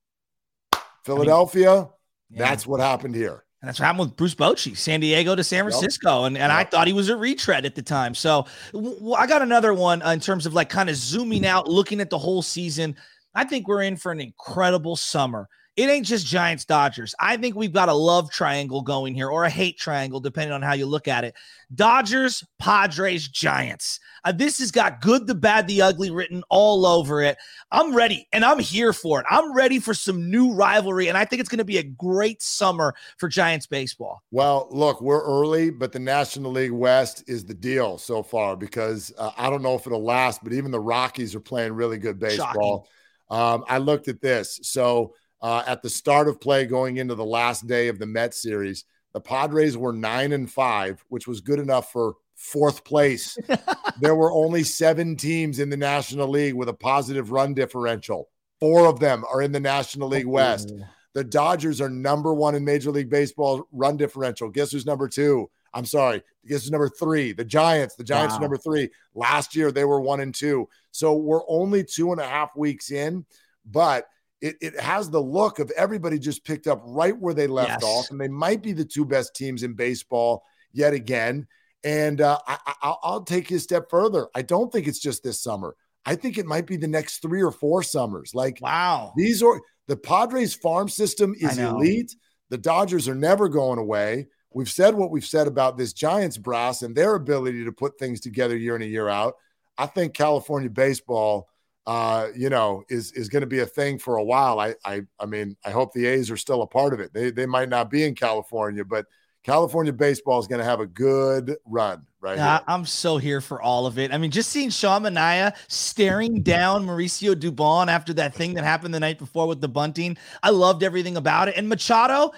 Philadelphia, 1.05 1.89
Yeah. 2.29 2.39
that's 2.39 2.67
what 2.67 2.81
happened 2.81 3.15
here. 3.15 3.45
And 3.63 3.69
that's 3.69 3.79
what 3.79 3.87
happened 3.87 4.09
with 4.09 4.17
Bruce 4.17 4.35
Bochy, 4.35 4.75
San 4.77 5.01
Diego 5.01 5.35
to 5.37 5.45
San 5.45 5.65
Yep. 5.65 5.73
Francisco. 5.73 6.25
And, 6.25 6.39
and 6.39 6.51
I 6.51 6.65
thought 6.65 6.87
he 6.87 6.95
was 6.95 7.11
a 7.11 7.17
retread 7.17 7.67
at 7.67 7.75
the 7.75 7.83
time. 7.83 8.15
So 8.15 8.47
w- 8.73 8.95
w- 8.95 9.15
I 9.15 9.27
got 9.27 9.43
another 9.43 9.75
one 9.75 10.01
uh, 10.03 10.11
in 10.11 10.21
terms 10.21 10.47
of 10.47 10.55
like 10.55 10.71
kind 10.71 10.89
of 10.89 10.97
zooming 10.97 11.45
out, 11.45 11.69
looking 11.69 12.01
at 12.01 12.09
the 12.09 12.19
whole 12.19 12.41
season. 12.41 12.97
I 13.35 13.45
think 13.45 13.69
we're 13.69 13.83
in 13.83 13.97
for 13.97 14.13
an 14.13 14.21
incredible 14.21 14.97
summer. 14.97 15.47
It 15.81 15.89
ain't 15.89 16.05
just 16.05 16.27
Giants 16.27 16.67
Dodgers. 16.67 17.15
I 17.19 17.39
think 17.39 17.57
we've 17.57 17.73
got 17.73 17.89
a 17.89 17.95
love 17.95 18.31
triangle 18.31 18.83
going 18.83 19.15
here 19.15 19.31
or 19.31 19.45
a 19.45 19.49
hate 19.51 19.79
triangle, 19.79 20.21
depending 20.21 20.53
on 20.53 20.61
how 20.61 20.75
you 20.75 20.85
look 20.85 21.09
at 21.09 21.25
it. 21.25 21.35
Dodgers, 21.75 22.45
Padres, 22.59 23.27
Giants. 23.27 23.99
Uh, 24.23 24.33
this 24.33 24.59
has 24.59 24.71
got 24.71 25.01
good, 25.01 25.27
the 25.27 25.35
bad, 25.35 25.67
the 25.67 25.81
ugly 25.81 26.11
written 26.11 26.43
all 26.51 26.85
over 26.85 27.23
it. 27.23 27.39
I'm 27.73 27.95
ready 27.95 28.29
and 28.35 28.45
I'm 28.45 28.59
here 28.59 28.93
for 28.93 29.21
it. 29.21 29.27
I'm 29.31 29.55
ready 29.55 29.79
for 29.79 29.95
some 29.95 30.31
new 30.31 30.53
rivalry. 30.53 31.09
And 31.09 31.17
I 31.17 31.25
think 31.25 31.41
it's 31.41 31.49
going 31.49 31.57
to 31.57 31.65
be 31.65 31.79
a 31.79 31.83
great 31.83 32.43
summer 32.43 32.95
for 33.17 33.31
Giants 33.31 33.67
baseball. 33.67 34.21
Well, 34.31 34.69
look, 34.71 35.01
we're 35.01 35.25
early, 35.25 35.71
but 35.71 35.93
the 35.93 35.99
National 35.99 36.53
League 36.53 36.73
West 36.73 37.25
is 37.27 37.43
the 37.43 37.55
deal 37.55 37.97
so 37.97 38.23
far 38.23 38.55
because 38.55 39.15
uh, 39.17 39.31
I 39.35 39.49
don't 39.49 39.63
know 39.63 39.77
if 39.77 39.87
it'll 39.87 40.05
last, 40.05 40.45
but 40.45 40.53
even 40.53 40.73
the 40.73 40.79
Rockies 40.79 41.35
are 41.35 41.41
playing 41.41 41.73
really 41.73 41.97
good 41.97 42.19
baseball. 42.19 42.87
Um, 43.31 43.65
I 43.67 43.79
looked 43.79 44.09
at 44.09 44.21
this. 44.21 44.61
So 44.63 45.15
uh, 45.43 45.63
at 45.67 45.83
the 45.83 45.91
start 45.91 46.29
of 46.29 46.41
play 46.41 46.67
going 46.67 46.99
into 46.99 47.15
the 47.15 47.25
last 47.25 47.67
day 47.67 47.89
of 47.89 47.99
the 47.99 48.07
Mets 48.07 48.43
series, 48.43 48.85
the 49.13 49.21
Padres 49.21 49.77
were 49.77 49.93
nine 49.93 50.33
and 50.33 50.51
five, 50.51 51.05
which 51.09 51.27
was 51.27 51.41
good 51.41 51.59
enough 51.59 51.93
for 51.93 52.15
fourth 52.37 52.85
place. 52.85 53.37
there 54.01 54.15
were 54.15 54.33
only 54.33 54.63
seven 54.63 55.17
teams 55.17 55.59
in 55.59 55.69
the 55.69 55.77
National 55.77 56.29
League 56.29 56.55
with 56.55 56.69
a 56.69 56.75
positive 56.75 57.33
run 57.33 57.55
differential. 57.55 58.29
Four 58.61 58.87
of 58.87 59.01
them 59.01 59.25
are 59.33 59.43
in 59.43 59.53
the 59.53 59.61
National 59.61 60.09
League 60.09 60.27
West. 60.27 60.73
The 61.13 61.25
Dodgers 61.25 61.81
are 61.81 61.89
number 61.89 62.33
one 62.33 62.55
in 62.55 62.65
Major 62.65 62.91
League 62.91 63.11
Baseball 63.11 63.67
run 63.73 63.97
differential. 63.97 64.49
Guess 64.49 64.73
who's 64.73 64.87
number 64.87 65.09
two? 65.09 65.51
I'm 65.73 65.85
sorry. 65.85 66.23
Guess 66.47 66.63
who's 66.63 66.71
number 66.71 66.89
three? 66.89 67.33
The 67.33 67.45
Giants. 67.45 67.97
The 67.97 68.05
Giants 68.05 68.37
are 68.37 68.41
number 68.41 68.57
three. 68.57 68.91
Last 69.15 69.57
year 69.57 69.73
they 69.73 69.85
were 69.85 70.01
one 70.01 70.21
and 70.21 70.35
two. 70.35 70.69
So 70.93 71.15
we're 71.15 71.49
only 71.49 71.85
two 71.85 72.13
and 72.13 72.21
a 72.21 72.27
half 72.27 72.55
weeks 72.55 72.91
in, 72.91 73.25
but 73.65 74.07
it, 74.41 74.57
it 74.61 74.81
has 74.81 75.11
the 75.11 75.21
look 75.21 75.59
of 75.59 75.71
everybody 75.73 76.19
just 76.19 76.45
picked 76.45 76.67
up 76.67 76.81
right 76.85 77.17
where 77.19 77.35
they 77.35 77.47
left 77.47 77.83
Yes. 77.83 77.83
off, 77.85 78.11
and 78.11 78.21
they 78.21 78.29
might 78.29 78.63
be 78.63 78.73
the 78.73 78.85
two 78.85 79.05
best 79.05 79.35
teams 79.35 79.63
in 79.63 79.75
baseball 79.75 80.45
yet 80.73 80.93
again. 80.93 81.47
And 81.85 82.21
uh, 82.21 82.39
I, 82.47 82.59
I, 82.67 82.75
I'll- 82.83 83.01
I'll 83.03 83.23
take 83.23 83.51
you 83.51 83.57
a 83.57 83.61
step 83.61 83.89
further. 83.91 84.29
I 84.35 84.43
don't 84.43 84.71
think 84.73 84.87
it's 84.87 84.99
just 84.99 85.23
this 85.23 85.43
summer. 85.43 85.77
I 86.07 86.15
think 86.15 86.39
it 86.39 86.47
might 86.47 86.67
be 86.67 86.77
the 86.79 86.89
next 86.89 87.21
three 87.21 87.43
or 87.43 87.51
four 87.53 87.83
summers. 87.83 88.35
Like 88.35 88.59
Wow. 88.63 89.13
these 89.17 89.43
are 89.43 89.61
the 89.87 89.97
Padres 89.97 90.55
farm 90.55 90.89
system 90.89 91.35
is 91.39 91.59
elite. 91.59 92.15
The 92.49 92.59
Dodgers 92.59 93.09
are 93.09 93.15
never 93.15 93.49
going 93.49 93.79
away. 93.79 94.29
We've 94.53 94.71
said 94.71 94.95
what 94.95 95.11
we've 95.11 95.25
said 95.25 95.47
about 95.47 95.77
this 95.77 95.93
Giants 95.93 96.39
brass 96.39 96.83
and 96.83 96.97
their 96.97 97.15
ability 97.15 97.65
to 97.65 97.73
put 97.73 97.99
things 97.99 98.21
together 98.21 98.57
year 98.57 98.75
in 98.77 98.83
and 98.83 98.91
year 98.91 99.09
out. 99.09 99.35
I 99.79 99.87
think 99.87 100.15
California 100.15 100.71
baseball, 100.71 101.49
uh, 101.87 102.29
you 102.37 102.51
know, 102.51 102.85
is 102.89 103.13
is 103.13 103.29
going 103.29 103.41
to 103.41 103.47
be 103.47 103.61
a 103.61 103.67
thing 103.67 103.99
for 103.99 104.17
a 104.17 104.25
while. 104.25 104.61
I, 104.61 104.75
I 104.85 105.03
I 105.19 105.27
mean, 105.27 105.57
I 105.65 105.71
hope 105.71 105.93
the 105.93 106.07
A's 106.07 106.31
are 106.31 106.37
still 106.37 106.63
a 106.63 106.67
part 106.67 106.93
of 106.93 107.01
it. 107.01 107.13
They 107.13 107.31
they 107.31 107.47
might 107.47 107.69
not 107.69 107.91
be 107.91 108.05
in 108.05 108.15
California, 108.15 108.85
but 108.85 109.07
California 109.43 109.93
baseball 109.93 110.39
is 110.39 110.47
going 110.47 110.59
to 110.59 110.65
have 110.65 110.81
a 110.81 110.87
good 110.87 111.57
run 111.65 112.07
right. 112.21 112.37
I'm 112.67 112.85
so 112.87 113.17
here 113.17 113.41
for 113.41 113.61
all 113.61 113.87
of 113.87 113.99
it. 113.99 114.13
I 114.13 114.19
mean, 114.19 114.31
just 114.31 114.51
seeing 114.51 114.71
Sean 114.71 115.03
Manaea 115.03 115.55
staring 115.69 116.43
down 116.43 116.87
Mauricio 116.87 117.35
Dubon 117.35 117.89
after 117.89 118.13
that 118.15 118.35
thing 118.35 118.55
that 118.55 118.65
happened 118.65 118.95
the 118.95 119.01
night 119.01 119.19
before 119.19 119.49
with 119.49 119.61
the 119.61 119.69
bunting, 119.69 120.17
I 120.43 120.51
loved 120.51 120.83
everything 120.83 121.17
about 121.17 121.49
it. 121.49 121.57
And 121.57 121.69
Machado, 121.69 122.33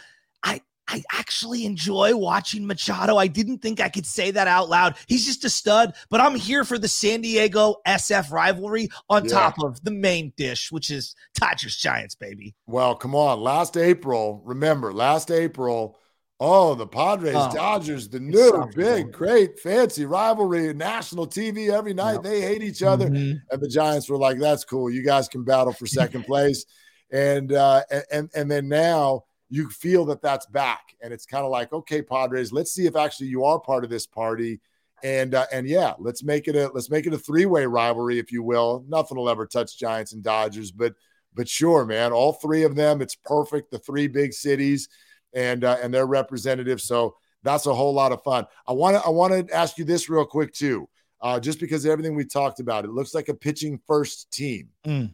I 0.89 1.03
actually 1.13 1.65
enjoy 1.65 2.17
watching 2.17 2.67
Machado. 2.67 3.17
I 3.17 3.27
didn't 3.29 3.59
think 3.59 3.81
I 3.81 3.89
could 3.89 4.05
say 4.07 4.31
that 4.33 4.49
out 4.49 4.69
loud. 4.69 4.97
He's 5.07 5.25
just 5.25 5.45
a 5.45 5.51
stud, 5.51 5.95
but 6.11 6.21
I'm 6.21 6.35
here 6.35 6.65
for 6.65 6.77
the 6.79 6.89
San 6.89 7.21
Diego 7.21 7.77
SF 7.87 8.31
rivalry 8.33 8.89
on 9.09 9.25
Yeah. 9.25 9.31
top 9.31 9.55
of 9.63 9.83
the 9.85 9.93
main 9.93 10.33
dish, 10.37 10.73
which 10.73 10.91
is 10.91 11.15
Dodgers 11.35 11.77
Giants, 11.77 12.15
baby. 12.15 12.55
Well, 12.67 12.95
come 12.97 13.15
on. 13.15 13.41
Last 13.41 13.77
April, 13.77 14.43
remember, 14.45 14.93
last 14.93 15.31
April, 15.31 15.99
oh, 16.41 16.75
the 16.75 16.87
Padres, 16.89 17.37
Oh, 17.37 17.53
Dodgers, 17.55 18.09
the 18.09 18.19
new 18.19 18.69
big, 18.75 19.13
great, 19.13 19.61
fancy 19.61 20.05
rivalry, 20.05 20.75
national 20.75 21.29
TV 21.29 21.71
every 21.71 21.95
night. 21.95 22.15
Yep. 22.15 22.23
They 22.25 22.41
hate 22.41 22.63
each 22.63 22.83
other. 22.83 23.09
Mhm. 23.09 23.41
And 23.51 23.63
the 23.63 23.69
Giants 23.69 24.09
were 24.11 24.19
like, 24.19 24.41
that's 24.41 24.65
cool. 24.65 24.91
You 24.91 25.05
guys 25.05 25.29
can 25.29 25.45
battle 25.45 25.73
for 25.73 25.87
second 25.87 26.25
place. 26.27 26.65
And, 27.13 27.53
uh, 27.53 27.83
and, 28.11 28.29
and 28.35 28.51
then 28.51 28.69
now 28.69 29.25
you 29.53 29.69
feel 29.69 30.07
that 30.07 30.23
that's 30.23 30.47
back. 30.47 30.97
And 31.03 31.13
it's 31.13 31.27
kind 31.27 31.45
of 31.45 31.51
like, 31.51 31.75
okay, 31.75 32.01
Padres, 32.01 32.53
let's 32.53 32.73
see 32.73 32.87
if 32.87 32.97
actually 32.97 33.27
you 33.27 33.45
are 33.45 33.61
part 33.61 33.85
of 33.85 33.91
this 33.91 34.07
party. 34.07 34.63
and 35.03 35.35
uh, 35.35 35.45
and 35.53 35.69
yeah, 35.69 35.93
let's 35.99 36.25
make 36.25 36.49
it 36.49 36.57
a 36.57 36.71
let's 36.73 36.89
make 36.89 37.07
it 37.07 37.13
a 37.13 37.19
three 37.19 37.45
way 37.45 37.67
rivalry, 37.67 38.19
if 38.19 38.33
you 38.33 38.43
will. 38.43 38.83
Nothing 38.89 39.19
will 39.19 39.29
ever 39.29 39.47
touch 39.47 39.79
Giants 39.79 40.15
and 40.15 40.23
Dodgers, 40.23 40.73
but 40.73 40.95
but 41.35 41.49
sure, 41.49 41.85
man, 41.85 42.13
all 42.13 42.33
three 42.33 42.63
of 42.63 42.75
them, 42.77 43.03
it's 43.03 43.15
perfect. 43.15 43.71
The 43.71 43.79
three 43.79 44.09
big 44.09 44.33
cities 44.33 44.89
and 45.35 45.65
uh, 45.65 45.77
and 45.83 45.93
their 45.93 46.07
representatives. 46.07 46.85
So 46.85 47.17
that's 47.43 47.67
a 47.67 47.75
whole 47.75 47.93
lot 47.93 48.13
of 48.13 48.23
fun. 48.23 48.47
I 48.67 48.73
want 48.73 48.97
to 48.97 49.03
I 49.05 49.11
want 49.11 49.49
to 49.49 49.55
ask 49.55 49.77
you 49.77 49.85
this 49.85 50.09
real 50.09 50.25
quick 50.25 50.55
too, 50.55 50.89
uh, 51.21 51.39
just 51.41 51.61
because 51.61 51.85
everything 51.85 52.15
we 52.15 52.25
talked 52.25 52.61
about, 52.61 52.87
it 52.87 52.91
looks 52.91 53.15
like 53.15 53.29
a 53.29 53.35
pitching 53.35 53.81
first 53.87 54.31
team. 54.31 54.71
Mm. 54.87 55.13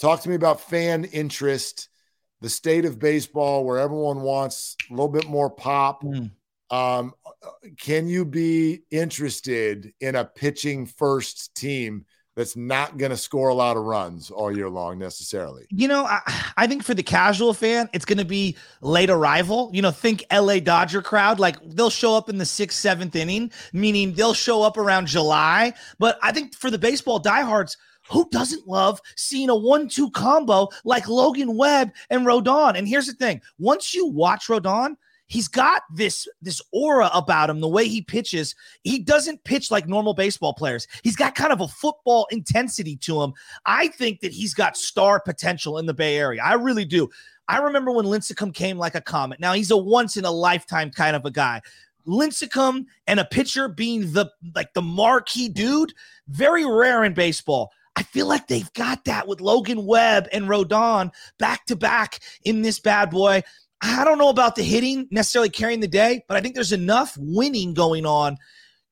Talk 0.00 0.20
to 0.22 0.28
me 0.28 0.34
about 0.34 0.60
fan 0.60 1.04
interest, 1.04 1.90
the 2.40 2.48
state 2.48 2.84
of 2.84 2.98
baseball, 2.98 3.64
where 3.64 3.78
everyone 3.78 4.20
wants 4.20 4.76
a 4.90 4.92
little 4.92 5.08
bit 5.08 5.26
more 5.26 5.50
pop. 5.50 6.02
Mm. 6.02 6.30
Um, 6.70 7.14
can 7.78 8.08
you 8.08 8.24
be 8.24 8.82
interested 8.90 9.92
in 10.00 10.16
a 10.16 10.24
pitching 10.24 10.86
first 10.86 11.54
team 11.54 12.04
that's 12.36 12.56
not 12.56 12.98
going 12.98 13.10
to 13.10 13.16
score 13.16 13.48
a 13.48 13.54
lot 13.54 13.76
of 13.76 13.82
runs 13.82 14.30
all 14.30 14.54
year 14.54 14.68
long 14.68 14.98
necessarily? 14.98 15.66
You 15.70 15.88
know, 15.88 16.04
I, 16.04 16.20
I 16.56 16.66
think 16.68 16.84
for 16.84 16.94
the 16.94 17.02
casual 17.02 17.52
fan, 17.52 17.88
it's 17.92 18.04
going 18.04 18.18
to 18.18 18.24
be 18.24 18.56
late 18.80 19.10
arrival. 19.10 19.70
You 19.72 19.82
know, 19.82 19.90
think 19.90 20.24
LA 20.32 20.60
Dodger 20.60 21.02
crowd. 21.02 21.40
Like 21.40 21.56
they'll 21.68 21.90
show 21.90 22.14
up 22.14 22.28
in 22.28 22.38
the 22.38 22.46
sixth, 22.46 22.78
seventh 22.78 23.16
inning, 23.16 23.50
meaning 23.72 24.12
they'll 24.12 24.34
show 24.34 24.62
up 24.62 24.76
around 24.76 25.06
July. 25.06 25.74
But 25.98 26.18
I 26.22 26.30
think 26.30 26.54
for 26.54 26.70
the 26.70 26.78
baseball 26.78 27.18
diehards, 27.18 27.76
who 28.08 28.28
doesn't 28.30 28.66
love 28.66 29.00
seeing 29.16 29.50
a 29.50 29.56
one-two 29.56 30.10
combo 30.10 30.68
like 30.84 31.08
Logan 31.08 31.56
Webb 31.56 31.92
and 32.10 32.26
Rodon? 32.26 32.76
And 32.76 32.88
here's 32.88 33.06
the 33.06 33.12
thing: 33.12 33.40
once 33.58 33.94
you 33.94 34.06
watch 34.06 34.46
Rodon, 34.48 34.96
he's 35.28 35.46
got 35.46 35.82
this 35.92 36.26
this 36.42 36.60
aura 36.72 37.10
about 37.14 37.48
him 37.50 37.60
the 37.60 37.68
way 37.68 37.86
he 37.86 38.02
pitches. 38.02 38.54
He 38.82 38.98
doesn't 38.98 39.44
pitch 39.44 39.70
like 39.70 39.86
normal 39.86 40.14
baseball 40.14 40.54
players. 40.54 40.88
He's 41.04 41.16
got 41.16 41.34
kind 41.34 41.52
of 41.52 41.60
a 41.60 41.68
football 41.68 42.26
intensity 42.30 42.96
to 42.96 43.22
him. 43.22 43.32
I 43.64 43.88
think 43.88 44.20
that 44.20 44.32
he's 44.32 44.54
got 44.54 44.76
star 44.76 45.20
potential 45.20 45.78
in 45.78 45.86
the 45.86 45.94
bay 45.94 46.16
area. 46.16 46.42
I 46.42 46.54
really 46.54 46.84
do. 46.84 47.08
I 47.46 47.58
remember 47.58 47.92
when 47.92 48.04
lincecum 48.04 48.52
came 48.52 48.76
like 48.76 48.94
a 48.94 49.00
comet. 49.00 49.40
Now 49.40 49.52
he's 49.52 49.70
a 49.70 49.76
once 49.76 50.16
in 50.16 50.24
a 50.24 50.30
lifetime 50.30 50.90
kind 50.90 51.16
of 51.16 51.24
a 51.24 51.30
guy. 51.30 51.62
Lincecum 52.06 52.86
and 53.06 53.20
a 53.20 53.24
pitcher 53.24 53.68
being 53.68 54.12
the 54.12 54.30
like 54.54 54.72
the 54.72 54.82
marquee 54.82 55.48
dude 55.48 55.92
very 56.28 56.64
rare 56.64 57.04
in 57.04 57.12
baseball 57.12 57.70
I 57.98 58.02
feel 58.02 58.28
like 58.28 58.46
they've 58.46 58.72
got 58.74 59.06
that 59.06 59.26
with 59.26 59.40
Logan 59.40 59.84
Webb 59.84 60.28
and 60.32 60.44
Rodon 60.44 61.10
back 61.36 61.66
to 61.66 61.74
back 61.74 62.20
in 62.44 62.62
this 62.62 62.78
bad 62.78 63.10
boy. 63.10 63.42
I 63.80 64.04
don't 64.04 64.18
know 64.18 64.28
about 64.28 64.54
the 64.54 64.62
hitting 64.62 65.08
necessarily 65.10 65.48
carrying 65.48 65.80
the 65.80 65.88
day, 65.88 66.24
but 66.28 66.36
I 66.36 66.40
think 66.40 66.54
there's 66.54 66.70
enough 66.70 67.16
winning 67.18 67.74
going 67.74 68.06
on. 68.06 68.36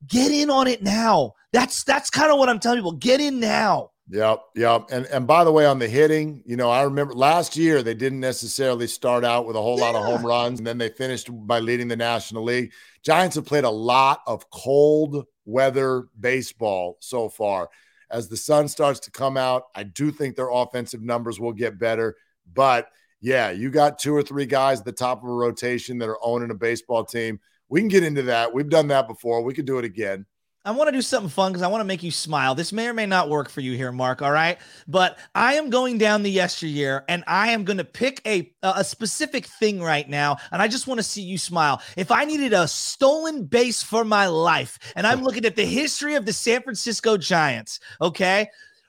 Get 0.09 0.33
in 0.33 0.51
on 0.51 0.67
it 0.67 0.83
now. 0.83 1.35
That's 1.53 1.85
that's 1.85 2.11
kind 2.11 2.33
of 2.33 2.39
what 2.39 2.49
I'm 2.49 2.59
telling 2.59 2.79
people. 2.79 2.95
Get 2.95 3.21
in 3.21 3.39
now. 3.39 3.93
Yep, 4.11 4.43
yep. 4.57 4.89
And 4.91 5.07
and 5.07 5.25
by 5.25 5.45
the 5.45 5.53
way, 5.53 5.67
on 5.67 5.79
the 5.79 5.87
hitting, 5.87 6.43
you 6.45 6.57
know, 6.57 6.69
I 6.69 6.83
remember 6.83 7.15
last 7.15 7.57
year 7.57 7.85
they 7.85 7.95
didn't 7.95 8.19
necessarily 8.19 8.89
start 8.89 9.25
out 9.25 9.47
with 9.47 9.55
a 9.55 9.63
whole 9.63 9.79
yeah. 9.79 9.85
lot 9.85 9.95
of 9.95 10.05
home 10.05 10.27
runs, 10.27 10.59
and 10.59 10.67
then 10.67 10.79
they 10.79 10.89
finished 10.89 11.29
by 11.31 11.61
leading 11.61 11.87
the 11.87 11.97
National 11.97 12.43
League. 12.43 12.73
Giants 13.05 13.37
have 13.37 13.47
played 13.47 13.63
a 13.63 13.71
lot 13.71 14.23
of 14.27 14.51
cold 14.51 15.27
weather 15.45 16.09
baseball 16.19 16.97
so 16.99 17.29
far. 17.29 17.71
As 18.11 18.29
the 18.29 18.37
sun 18.37 18.69
starts 18.69 19.01
to 19.01 19.11
come 19.11 19.37
out, 19.37 19.65
I 19.75 19.83
do 19.83 20.11
think 20.11 20.37
their 20.37 20.51
offensive 20.51 21.03
numbers 21.03 21.41
will 21.41 21.53
get 21.53 21.79
better, 21.79 22.17
but 22.53 22.89
yeah, 23.21 23.51
you 23.51 23.71
got 23.71 23.99
two 23.99 24.15
or 24.15 24.23
three 24.23 24.47
guys 24.47 24.81
at 24.81 24.85
the 24.85 24.93
top 24.93 25.23
of 25.23 25.29
a 25.29 25.33
rotation 25.33 25.99
that 25.99 26.09
are 26.09 26.19
owning 26.23 26.51
a 26.51 26.55
baseball 26.55 27.05
team. 27.05 27.41
We 27.69 27.81
can 27.81 27.89
get 27.89 28.05
into 28.05 28.23
that. 28.23 28.53
We've 28.53 28.69
done 28.69 28.89
that 28.89 29.09
before. 29.09 29.43
We 29.43 29.55
could 29.55 29.65
do 29.65 29.79
it 29.79 29.85
again. 29.85 30.27
I 30.67 30.73
want 30.73 30.89
to 30.89 30.93
do 30.93 31.01
something 31.01 31.31
fun 31.31 31.53
because 31.53 31.63
I 31.63 31.69
want 31.69 31.81
to 31.81 31.87
make 31.87 32.03
you 32.03 32.11
smile. 32.11 32.57
This 32.57 32.73
may 32.73 32.89
or 32.89 32.93
may 32.93 33.07
not 33.07 33.29
work 33.29 33.49
for 33.49 33.61
you 33.61 33.77
here, 33.77 33.93
Mark. 33.93 34.21
All 34.21 34.33
right, 34.33 34.59
but 34.89 35.17
I 35.33 35.55
am 35.55 35.71
going 35.71 35.97
down 35.97 36.25
the 36.25 36.31
yesteryear, 36.31 37.05
and 37.09 37.23
I 37.29 37.53
am 37.53 37.63
going 37.63 37.77
to 37.79 37.85
pick 37.85 38.21
a 38.27 38.53
a 38.65 38.83
specific 38.83 39.47
thing 39.47 39.81
right 39.81 40.09
now, 40.09 40.39
and 40.51 40.61
I 40.61 40.67
just 40.67 40.89
want 40.89 40.99
to 40.99 41.05
see 41.05 41.23
you 41.23 41.39
smile. 41.39 41.81
If 41.97 42.11
I 42.11 42.25
needed 42.25 42.53
a 42.53 42.67
stolen 42.67 43.45
base 43.45 43.81
for 43.81 44.05
my 44.05 44.27
life, 44.27 44.81
and 44.97 45.07
I'm 45.07 45.23
looking 45.23 45.45
at 45.45 45.55
the 45.55 45.65
history 45.65 46.17
of 46.17 46.27
the 46.27 46.33
San 46.33 46.63
Francisco 46.63 47.17
Giants, 47.17 47.79
okay, 48.01 48.49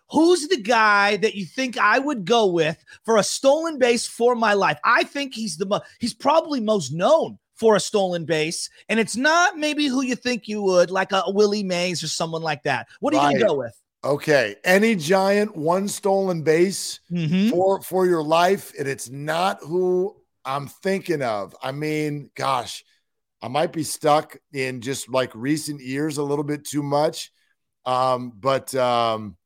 Who's 0.10 0.48
the 0.48 0.62
guy 0.62 1.18
that 1.18 1.36
you 1.36 1.46
think 1.46 1.78
I 1.78 2.00
would 2.00 2.24
go 2.24 2.46
with 2.46 2.82
for 3.04 3.18
a 3.18 3.24
stolen 3.24 3.78
base 3.78 4.08
for 4.08 4.36
my 4.36 4.54
life? 4.54 4.80
I 4.86 5.04
think 5.04 5.36
he's 5.36 5.58
the 5.58 5.66
mo- 5.66 5.82
he's 6.00 6.14
probably 6.14 6.62
most 6.62 6.94
known 6.94 7.38
for 7.58 7.76
a 7.76 7.80
stolen 7.80 8.26
base, 8.26 8.70
and 8.90 9.00
it's 9.00 9.16
not 9.16 9.58
maybe 9.58 9.88
who 9.88 10.02
you 10.02 10.16
think 10.16 10.48
you 10.48 10.62
would, 10.62 10.92
like 10.92 11.12
a, 11.12 11.24
Willie 11.28 11.64
Mays 11.64 12.04
or 12.04 12.08
someone 12.08 12.42
like 12.42 12.64
that. 12.64 12.88
What 13.00 13.14
are 13.14 13.18
right. 13.18 13.34
you 13.34 13.40
gonna 13.40 13.50
go 13.50 13.58
with? 13.58 13.82
Okay, 14.04 14.56
any 14.64 14.96
giant 14.96 15.56
one 15.56 15.88
stolen 15.88 16.44
base 16.44 17.00
mm-hmm. 17.12 17.50
for 17.50 17.82
for 17.82 18.06
your 18.06 18.24
life, 18.24 18.72
and 18.78 18.88
it's 18.88 19.10
not 19.10 19.60
who 19.62 20.16
I'm 20.46 20.68
thinking 20.68 21.22
of. 21.22 21.56
I 21.62 21.72
mean, 21.72 22.30
gosh, 22.36 22.86
I 23.42 23.48
might 23.48 23.74
be 23.74 23.84
stuck 23.84 24.38
in 24.54 24.82
just 24.82 25.10
like 25.10 25.32
recent 25.34 25.82
years 25.82 26.18
a 26.18 26.24
little 26.24 26.44
bit 26.44 26.66
too 26.66 26.84
much. 26.84 27.32
Um, 27.86 28.34
but 28.36 28.74
um, 28.76 29.38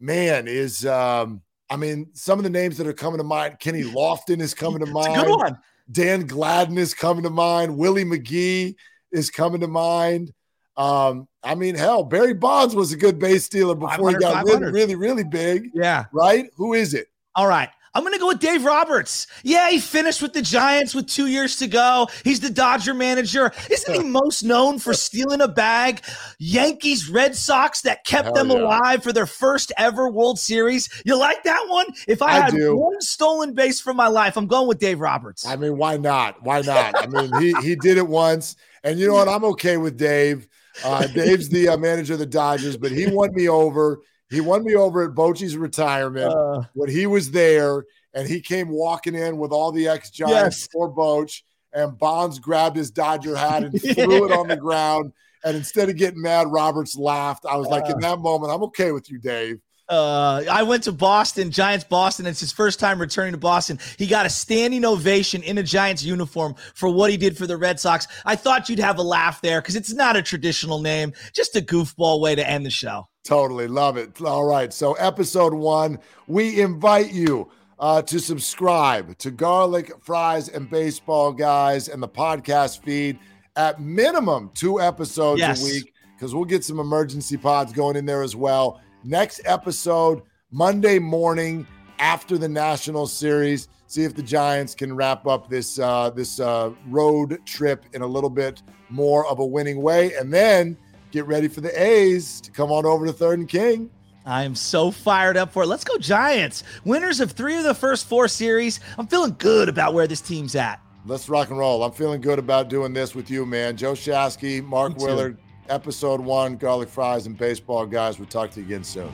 man, 0.00 0.48
is 0.48 0.84
um, 0.86 1.42
I 1.70 1.76
mean, 1.76 2.10
some 2.14 2.38
of 2.38 2.44
the 2.44 2.50
names 2.50 2.76
that 2.78 2.86
are 2.86 2.92
coming 2.92 3.18
to 3.18 3.24
mind, 3.24 3.58
Kenny 3.58 3.82
Lofton 3.94 4.40
is 4.40 4.54
coming 4.54 4.80
to 4.80 4.86
mind. 4.86 5.14
good 5.14 5.36
one. 5.36 5.58
Dan 5.90 6.26
Gladden 6.26 6.78
is 6.78 6.94
coming 6.94 7.24
to 7.24 7.30
mind. 7.30 7.76
Willie 7.76 8.04
McGee 8.04 8.74
is 9.12 9.30
coming 9.30 9.60
to 9.60 9.68
mind. 9.68 10.32
Um, 10.76 11.28
I 11.42 11.54
mean, 11.54 11.74
hell, 11.74 12.02
Barry 12.02 12.34
Bonds 12.34 12.74
was 12.74 12.92
a 12.92 12.96
good 12.96 13.18
base 13.18 13.44
stealer 13.44 13.74
before 13.74 14.10
he 14.10 14.16
got 14.16 14.44
really, 14.44 14.72
really, 14.72 14.94
really 14.94 15.24
big. 15.24 15.70
Yeah. 15.74 16.06
Right? 16.12 16.46
Who 16.56 16.72
is 16.72 16.94
it? 16.94 17.08
All 17.34 17.46
right. 17.46 17.68
I'm 17.94 18.02
going 18.02 18.12
to 18.12 18.18
go 18.18 18.26
with 18.26 18.40
Dave 18.40 18.64
Roberts. 18.64 19.28
Yeah, 19.44 19.70
he 19.70 19.78
finished 19.78 20.20
with 20.20 20.32
the 20.32 20.42
Giants 20.42 20.94
with 20.94 21.06
two 21.06 21.28
years 21.28 21.56
to 21.58 21.68
go. 21.68 22.08
He's 22.24 22.40
the 22.40 22.50
Dodger 22.50 22.92
manager. 22.92 23.52
Isn't 23.70 23.94
he 23.94 24.02
most 24.02 24.42
known 24.42 24.80
for 24.80 24.92
stealing 24.94 25.40
a 25.40 25.48
bag? 25.48 26.02
Yankees, 26.38 27.08
Red 27.08 27.36
Sox 27.36 27.82
that 27.82 28.04
kept 28.04 28.24
Hell 28.24 28.34
them 28.34 28.50
yeah. 28.50 28.58
alive 28.58 29.02
for 29.04 29.12
their 29.12 29.26
first 29.26 29.72
ever 29.78 30.10
World 30.10 30.40
Series. 30.40 30.88
You 31.04 31.16
like 31.16 31.44
that 31.44 31.66
one? 31.68 31.86
If 32.08 32.20
I, 32.20 32.26
I 32.26 32.40
had 32.40 32.54
do. 32.54 32.76
one 32.76 33.00
stolen 33.00 33.54
base 33.54 33.80
from 33.80 33.96
my 33.96 34.08
life, 34.08 34.36
I'm 34.36 34.48
going 34.48 34.66
with 34.66 34.80
Dave 34.80 34.98
Roberts. 34.98 35.46
I 35.46 35.54
mean, 35.54 35.76
why 35.76 35.96
not? 35.96 36.42
Why 36.42 36.62
not? 36.62 36.98
I 36.98 37.06
mean, 37.06 37.30
he, 37.40 37.54
he 37.62 37.76
did 37.76 37.96
it 37.96 38.08
once. 38.08 38.56
And 38.82 38.98
you 38.98 39.06
know 39.06 39.14
what? 39.14 39.28
I'm 39.28 39.44
okay 39.44 39.76
with 39.76 39.96
Dave. 39.96 40.48
Uh, 40.84 41.06
Dave's 41.06 41.48
the 41.48 41.68
uh, 41.68 41.76
manager 41.76 42.14
of 42.14 42.18
the 42.18 42.26
Dodgers, 42.26 42.76
but 42.76 42.90
he 42.90 43.06
won 43.06 43.32
me 43.34 43.48
over. 43.48 44.00
He 44.34 44.40
won 44.40 44.64
me 44.64 44.74
over 44.74 45.04
at 45.04 45.14
Bochy's 45.14 45.56
retirement 45.56 46.32
uh, 46.32 46.62
when 46.74 46.90
he 46.90 47.06
was 47.06 47.30
there, 47.30 47.84
and 48.12 48.28
he 48.28 48.40
came 48.40 48.68
walking 48.68 49.14
in 49.14 49.38
with 49.38 49.52
all 49.52 49.72
the 49.72 49.88
ex 49.88 50.10
Giants 50.10 50.60
yes. 50.60 50.68
for 50.72 50.92
Boch, 50.92 51.42
and 51.72 51.98
Bonds 51.98 52.38
grabbed 52.38 52.76
his 52.76 52.90
Dodger 52.90 53.36
hat 53.36 53.64
and 53.64 53.80
threw 53.94 54.26
it 54.26 54.32
on 54.32 54.48
the 54.48 54.56
ground. 54.56 55.12
And 55.44 55.56
instead 55.56 55.90
of 55.90 55.96
getting 55.96 56.22
mad, 56.22 56.46
Roberts 56.48 56.96
laughed. 56.96 57.44
I 57.44 57.56
was 57.56 57.68
like, 57.68 57.86
in 57.86 57.96
uh. 57.96 57.98
that 57.98 58.18
moment, 58.18 58.52
I'm 58.52 58.62
okay 58.64 58.92
with 58.92 59.10
you, 59.10 59.18
Dave. 59.18 59.60
Uh, 59.88 60.42
I 60.50 60.62
went 60.62 60.84
to 60.84 60.92
Boston, 60.92 61.50
Giants 61.50 61.84
Boston. 61.84 62.26
It's 62.26 62.40
his 62.40 62.52
first 62.52 62.80
time 62.80 62.98
returning 62.98 63.32
to 63.32 63.38
Boston. 63.38 63.78
He 63.98 64.06
got 64.06 64.24
a 64.24 64.30
standing 64.30 64.84
ovation 64.84 65.42
in 65.42 65.58
a 65.58 65.62
Giants 65.62 66.02
uniform 66.02 66.54
for 66.74 66.88
what 66.88 67.10
he 67.10 67.16
did 67.16 67.36
for 67.36 67.46
the 67.46 67.56
Red 67.56 67.78
Sox. 67.78 68.06
I 68.24 68.36
thought 68.36 68.68
you'd 68.68 68.78
have 68.78 68.98
a 68.98 69.02
laugh 69.02 69.40
there 69.42 69.60
because 69.60 69.76
it's 69.76 69.92
not 69.92 70.16
a 70.16 70.22
traditional 70.22 70.80
name, 70.80 71.12
just 71.34 71.54
a 71.56 71.60
goofball 71.60 72.20
way 72.20 72.34
to 72.34 72.48
end 72.48 72.64
the 72.64 72.70
show. 72.70 73.08
Totally 73.24 73.68
love 73.68 73.96
it. 73.96 74.20
All 74.22 74.44
right. 74.44 74.72
So, 74.72 74.94
episode 74.94 75.54
one, 75.54 75.98
we 76.26 76.60
invite 76.60 77.12
you 77.12 77.50
uh, 77.78 78.02
to 78.02 78.18
subscribe 78.18 79.16
to 79.18 79.30
Garlic 79.30 79.92
Fries 80.00 80.48
and 80.48 80.68
Baseball 80.70 81.32
Guys 81.32 81.88
and 81.88 82.02
the 82.02 82.08
podcast 82.08 82.82
feed 82.82 83.18
at 83.56 83.80
minimum 83.80 84.50
two 84.54 84.80
episodes 84.80 85.40
yes. 85.40 85.62
a 85.62 85.64
week 85.64 85.94
because 86.16 86.34
we'll 86.34 86.44
get 86.44 86.64
some 86.64 86.80
emergency 86.80 87.36
pods 87.36 87.72
going 87.72 87.96
in 87.96 88.06
there 88.06 88.22
as 88.22 88.34
well. 88.36 88.80
Next 89.04 89.42
episode, 89.44 90.22
Monday 90.50 90.98
morning 90.98 91.66
after 91.98 92.38
the 92.38 92.48
National 92.48 93.06
Series. 93.06 93.68
See 93.86 94.04
if 94.04 94.14
the 94.14 94.22
Giants 94.22 94.74
can 94.74 94.96
wrap 94.96 95.26
up 95.26 95.50
this 95.50 95.78
uh, 95.78 96.08
this 96.08 96.40
uh, 96.40 96.70
road 96.88 97.38
trip 97.44 97.84
in 97.92 98.00
a 98.00 98.06
little 98.06 98.30
bit 98.30 98.62
more 98.88 99.26
of 99.26 99.40
a 99.40 99.44
winning 99.44 99.82
way, 99.82 100.14
and 100.14 100.32
then 100.32 100.76
get 101.10 101.26
ready 101.26 101.48
for 101.48 101.60
the 101.60 101.80
A's 101.80 102.40
to 102.40 102.50
come 102.50 102.72
on 102.72 102.86
over 102.86 103.04
to 103.04 103.12
Third 103.12 103.38
and 103.38 103.48
King. 103.48 103.90
I 104.24 104.44
am 104.44 104.54
so 104.54 104.90
fired 104.90 105.36
up 105.36 105.52
for 105.52 105.64
it. 105.64 105.66
Let's 105.66 105.84
go, 105.84 105.98
Giants. 105.98 106.64
Winners 106.86 107.20
of 107.20 107.32
three 107.32 107.58
of 107.58 107.64
the 107.64 107.74
first 107.74 108.08
four 108.08 108.26
series. 108.26 108.80
I'm 108.96 109.06
feeling 109.06 109.36
good 109.38 109.68
about 109.68 109.92
where 109.92 110.06
this 110.06 110.22
team's 110.22 110.54
at. 110.54 110.80
Let's 111.04 111.28
rock 111.28 111.50
and 111.50 111.58
roll. 111.58 111.84
I'm 111.84 111.92
feeling 111.92 112.22
good 112.22 112.38
about 112.38 112.70
doing 112.70 112.94
this 112.94 113.14
with 113.14 113.30
you, 113.30 113.44
man. 113.44 113.76
Joe 113.76 113.92
Shasky, 113.92 114.64
Mark 114.64 114.96
Willard, 114.96 115.36
episode 115.68 116.20
one, 116.20 116.56
Garlic 116.56 116.88
Fries 116.88 117.26
and 117.26 117.36
Baseball 117.36 117.86
Guys. 117.86 118.18
We'll 118.18 118.28
talk 118.28 118.50
to 118.52 118.60
you 118.60 118.66
again 118.66 118.84
soon. 118.84 119.12